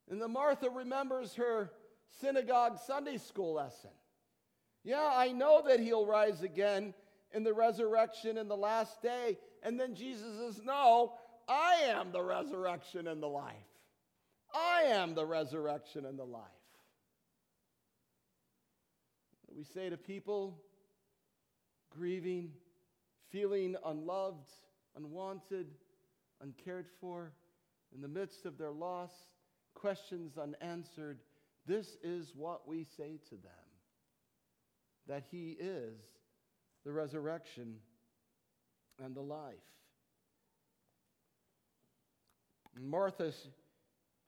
And 0.09 0.21
the 0.21 0.27
Martha 0.27 0.69
remembers 0.69 1.35
her 1.35 1.71
synagogue 2.19 2.77
Sunday 2.85 3.17
school 3.17 3.53
lesson. 3.53 3.91
Yeah, 4.83 5.09
I 5.13 5.31
know 5.31 5.63
that 5.67 5.79
he'll 5.79 6.05
rise 6.05 6.41
again 6.41 6.93
in 7.31 7.43
the 7.43 7.53
resurrection 7.53 8.37
in 8.37 8.47
the 8.47 8.57
last 8.57 9.01
day. 9.01 9.37
And 9.63 9.79
then 9.79 9.95
Jesus 9.95 10.37
says, 10.39 10.61
No, 10.63 11.13
I 11.47 11.83
am 11.85 12.11
the 12.11 12.21
resurrection 12.21 13.07
and 13.07 13.23
the 13.23 13.27
life. 13.27 13.53
I 14.53 14.83
am 14.87 15.15
the 15.15 15.25
resurrection 15.25 16.05
and 16.05 16.19
the 16.19 16.25
life. 16.25 16.43
We 19.55 19.63
say 19.63 19.89
to 19.89 19.97
people 19.97 20.59
grieving, 21.89 22.51
feeling 23.33 23.75
unloved, 23.83 24.47
unwanted, 24.95 25.65
uncared 26.39 26.85
for, 27.01 27.33
in 27.93 27.99
the 27.99 28.07
midst 28.07 28.45
of 28.45 28.57
their 28.59 28.71
loss, 28.71 29.11
questions 29.73 30.37
unanswered, 30.37 31.19
this 31.65 31.97
is 32.03 32.31
what 32.35 32.67
we 32.67 32.85
say 32.95 33.19
to 33.25 33.31
them 33.31 33.51
that 35.07 35.23
He 35.31 35.57
is 35.59 35.99
the 36.85 36.91
resurrection 36.91 37.75
and 39.03 39.15
the 39.15 39.21
life. 39.21 39.53
Martha's 42.79 43.49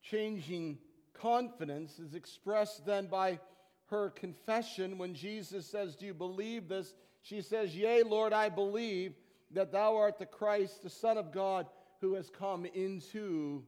changing 0.01 0.77
confidence 1.13 1.99
is 1.99 2.13
expressed 2.13 2.85
then 2.85 3.07
by 3.07 3.39
her 3.87 4.09
confession 4.09 4.97
when 4.97 5.13
Jesus 5.13 5.65
says, 5.65 5.95
Do 5.95 6.05
you 6.05 6.13
believe 6.13 6.67
this? 6.67 6.93
She 7.25 7.41
says, 7.41 7.75
Yea, 7.75 8.03
Lord, 8.03 8.33
I 8.33 8.49
believe 8.49 9.15
that 9.49 9.71
thou 9.71 9.97
art 9.97 10.19
the 10.19 10.27
Christ, 10.27 10.83
the 10.83 10.91
Son 10.91 11.17
of 11.17 11.31
God, 11.31 11.65
who 11.99 12.13
has 12.13 12.29
come 12.29 12.67
into 12.67 13.63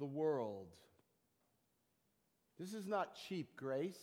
the 0.00 0.06
world. 0.06 0.66
This 2.58 2.74
is 2.74 2.88
not 2.88 3.16
cheap 3.28 3.54
grace. 3.54 4.00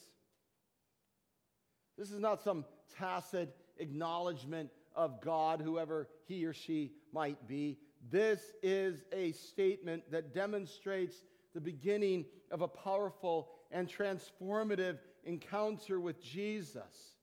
This 1.98 2.12
is 2.12 2.20
not 2.22 2.42
some 2.42 2.64
tacit 2.98 3.54
acknowledgement 3.78 4.70
of 4.96 5.20
God, 5.20 5.60
whoever 5.60 6.08
he 6.24 6.46
or 6.46 6.54
she 6.54 6.94
might 7.12 7.46
be. 7.46 7.78
This 8.10 8.40
is 8.64 9.04
a 9.12 9.34
statement 9.34 10.10
that 10.12 10.34
demonstrates 10.34 11.26
the 11.54 11.60
beginning 11.60 12.24
of 12.52 12.62
a 12.62 12.70
powerful 12.70 13.50
and 13.70 13.90
transformative 13.90 15.00
encounter 15.26 16.00
with 16.00 16.24
Jesus. 16.24 17.17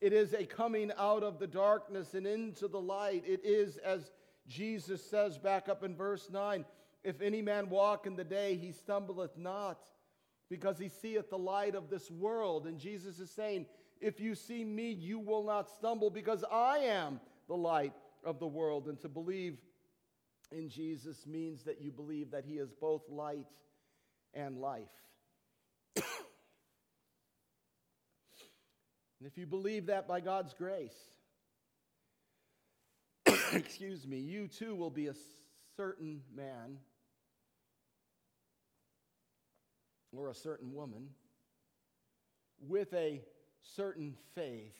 It 0.00 0.12
is 0.12 0.34
a 0.34 0.44
coming 0.44 0.92
out 0.98 1.22
of 1.22 1.38
the 1.38 1.46
darkness 1.46 2.14
and 2.14 2.26
into 2.26 2.68
the 2.68 2.80
light. 2.80 3.24
It 3.26 3.40
is, 3.44 3.78
as 3.78 4.10
Jesus 4.46 5.04
says 5.04 5.38
back 5.38 5.68
up 5.68 5.82
in 5.82 5.96
verse 5.96 6.28
9 6.30 6.64
if 7.06 7.22
any 7.22 7.40
man 7.40 7.70
walk 7.70 8.04
in 8.08 8.16
the 8.16 8.24
day, 8.24 8.56
he 8.56 8.72
stumbleth 8.72 9.38
not, 9.38 9.78
because 10.50 10.76
he 10.76 10.88
seeth 10.88 11.30
the 11.30 11.38
light 11.38 11.76
of 11.76 11.88
this 11.88 12.10
world. 12.10 12.66
And 12.66 12.80
Jesus 12.80 13.20
is 13.20 13.30
saying, 13.30 13.66
If 14.00 14.18
you 14.18 14.34
see 14.34 14.64
me, 14.64 14.90
you 14.90 15.20
will 15.20 15.44
not 15.44 15.70
stumble, 15.70 16.10
because 16.10 16.44
I 16.50 16.78
am 16.78 17.20
the 17.46 17.54
light 17.54 17.92
of 18.24 18.40
the 18.40 18.46
world. 18.48 18.88
And 18.88 19.00
to 19.02 19.08
believe 19.08 19.58
in 20.50 20.68
Jesus 20.68 21.28
means 21.28 21.62
that 21.62 21.80
you 21.80 21.92
believe 21.92 22.32
that 22.32 22.44
he 22.44 22.54
is 22.54 22.72
both 22.72 23.08
light 23.08 23.46
and 24.34 24.58
life. 24.58 24.82
And 29.18 29.26
if 29.26 29.38
you 29.38 29.46
believe 29.46 29.86
that 29.86 30.06
by 30.06 30.20
God's 30.20 30.52
grace, 30.54 30.96
excuse 33.52 34.06
me, 34.06 34.18
you 34.18 34.48
too 34.48 34.74
will 34.74 34.90
be 34.90 35.08
a 35.08 35.14
certain 35.76 36.22
man 36.34 36.78
or 40.12 40.28
a 40.28 40.34
certain 40.34 40.72
woman 40.72 41.08
with 42.60 42.92
a 42.94 43.22
certain 43.62 44.14
faith 44.34 44.76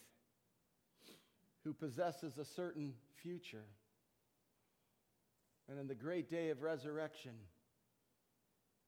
who 1.64 1.72
possesses 1.72 2.38
a 2.38 2.44
certain 2.44 2.94
future. 3.22 3.64
And 5.68 5.79
in 5.79 5.88
the 5.88 5.94
great 5.94 6.31
day 6.31 6.51
of 6.51 6.62
resurrection, 6.62 7.33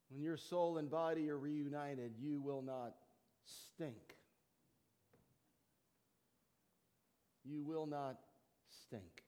when 0.09 0.21
your 0.21 0.37
soul 0.37 0.77
and 0.77 0.89
body 0.89 1.29
are 1.29 1.37
reunited, 1.37 2.13
you 2.19 2.39
will 2.39 2.61
not 2.61 2.95
stink. 3.45 4.18
you 7.49 7.63
will 7.63 7.85
not 7.85 8.17
stink. 8.85 9.23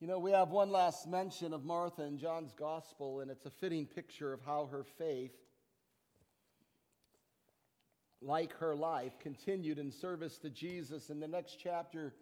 You 0.00 0.08
know, 0.08 0.18
we 0.18 0.32
have 0.32 0.50
one 0.50 0.70
last 0.70 1.08
mention 1.08 1.52
of 1.52 1.64
Martha 1.64 2.02
in 2.02 2.18
John's 2.18 2.52
gospel, 2.54 3.20
and 3.20 3.30
it's 3.30 3.46
a 3.46 3.50
fitting 3.50 3.86
picture 3.86 4.32
of 4.32 4.40
how 4.44 4.68
her 4.70 4.84
faith, 4.98 5.34
like 8.20 8.52
her 8.58 8.74
life, 8.74 9.12
continued 9.20 9.78
in 9.78 9.92
service 9.92 10.38
to 10.38 10.50
Jesus. 10.50 11.08
In 11.08 11.20
the 11.20 11.28
next 11.28 11.58
chapter, 11.62 12.14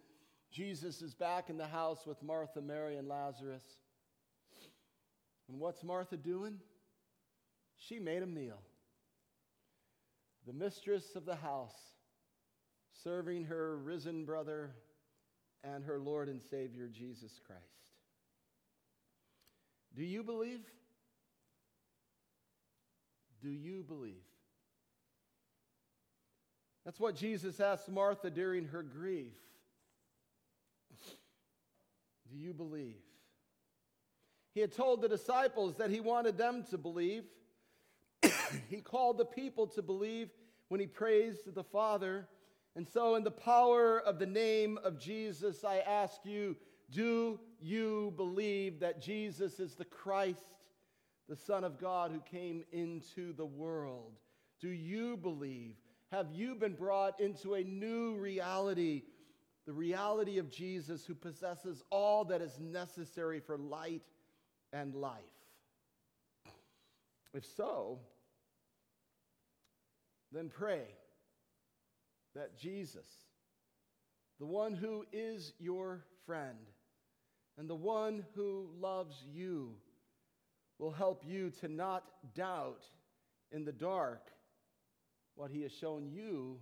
Jesus 0.51 1.01
is 1.01 1.15
back 1.15 1.49
in 1.49 1.57
the 1.57 1.67
house 1.67 2.05
with 2.05 2.21
Martha, 2.21 2.61
Mary, 2.61 2.97
and 2.97 3.07
Lazarus. 3.07 3.63
And 5.49 5.59
what's 5.59 5.83
Martha 5.83 6.17
doing? 6.17 6.59
She 7.77 7.97
made 7.97 8.21
a 8.21 8.27
meal. 8.27 8.61
The 10.47 10.53
mistress 10.53 11.15
of 11.15 11.25
the 11.25 11.35
house, 11.35 11.75
serving 13.03 13.45
her 13.45 13.77
risen 13.77 14.25
brother 14.25 14.71
and 15.63 15.83
her 15.83 15.99
Lord 15.99 16.29
and 16.29 16.41
Savior, 16.41 16.89
Jesus 16.91 17.39
Christ. 17.45 17.61
Do 19.95 20.03
you 20.03 20.23
believe? 20.23 20.61
Do 23.41 23.49
you 23.49 23.83
believe? 23.83 24.23
That's 26.85 26.99
what 26.99 27.15
Jesus 27.15 27.59
asked 27.59 27.89
Martha 27.89 28.29
during 28.29 28.65
her 28.65 28.81
grief. 28.81 29.33
Do 32.31 32.37
you 32.37 32.53
believe? 32.53 33.01
He 34.53 34.61
had 34.61 34.71
told 34.71 35.01
the 35.01 35.09
disciples 35.09 35.75
that 35.77 35.89
he 35.89 35.99
wanted 35.99 36.37
them 36.37 36.65
to 36.71 36.77
believe. 36.77 37.23
he 38.69 38.81
called 38.81 39.17
the 39.17 39.25
people 39.25 39.67
to 39.67 39.81
believe 39.81 40.29
when 40.69 40.79
he 40.79 40.87
praised 40.87 41.53
the 41.53 41.63
Father. 41.63 42.27
And 42.75 42.87
so, 42.87 43.15
in 43.15 43.23
the 43.23 43.31
power 43.31 43.99
of 43.99 44.19
the 44.19 44.25
name 44.25 44.79
of 44.83 44.97
Jesus, 44.97 45.63
I 45.63 45.79
ask 45.79 46.21
you 46.23 46.55
do 46.91 47.39
you 47.61 48.13
believe 48.17 48.79
that 48.81 49.01
Jesus 49.01 49.59
is 49.59 49.75
the 49.75 49.85
Christ, 49.85 50.43
the 51.29 51.35
Son 51.35 51.63
of 51.63 51.79
God 51.79 52.11
who 52.11 52.19
came 52.19 52.63
into 52.71 53.33
the 53.33 53.45
world? 53.45 54.11
Do 54.59 54.69
you 54.69 55.15
believe? 55.15 55.75
Have 56.11 56.27
you 56.33 56.55
been 56.55 56.73
brought 56.73 57.19
into 57.21 57.53
a 57.53 57.63
new 57.63 58.15
reality? 58.15 59.03
The 59.65 59.71
reality 59.71 60.37
of 60.37 60.49
Jesus 60.49 61.05
who 61.05 61.15
possesses 61.15 61.81
all 61.89 62.25
that 62.25 62.41
is 62.41 62.59
necessary 62.59 63.39
for 63.39 63.57
light 63.57 64.03
and 64.73 64.93
life? 64.93 65.15
If 67.33 67.45
so, 67.45 67.99
then 70.31 70.49
pray 70.49 70.83
that 72.35 72.57
Jesus, 72.57 73.07
the 74.39 74.45
one 74.45 74.73
who 74.73 75.05
is 75.11 75.53
your 75.59 76.03
friend, 76.25 76.57
and 77.57 77.69
the 77.69 77.75
one 77.75 78.25
who 78.35 78.69
loves 78.79 79.23
you 79.31 79.75
will 80.79 80.91
help 80.91 81.23
you 81.25 81.51
to 81.61 81.67
not 81.67 82.03
doubt 82.33 82.85
in 83.51 83.65
the 83.65 83.71
dark 83.71 84.29
what 85.35 85.51
he 85.51 85.61
has 85.61 85.71
shown 85.71 86.09
you 86.09 86.59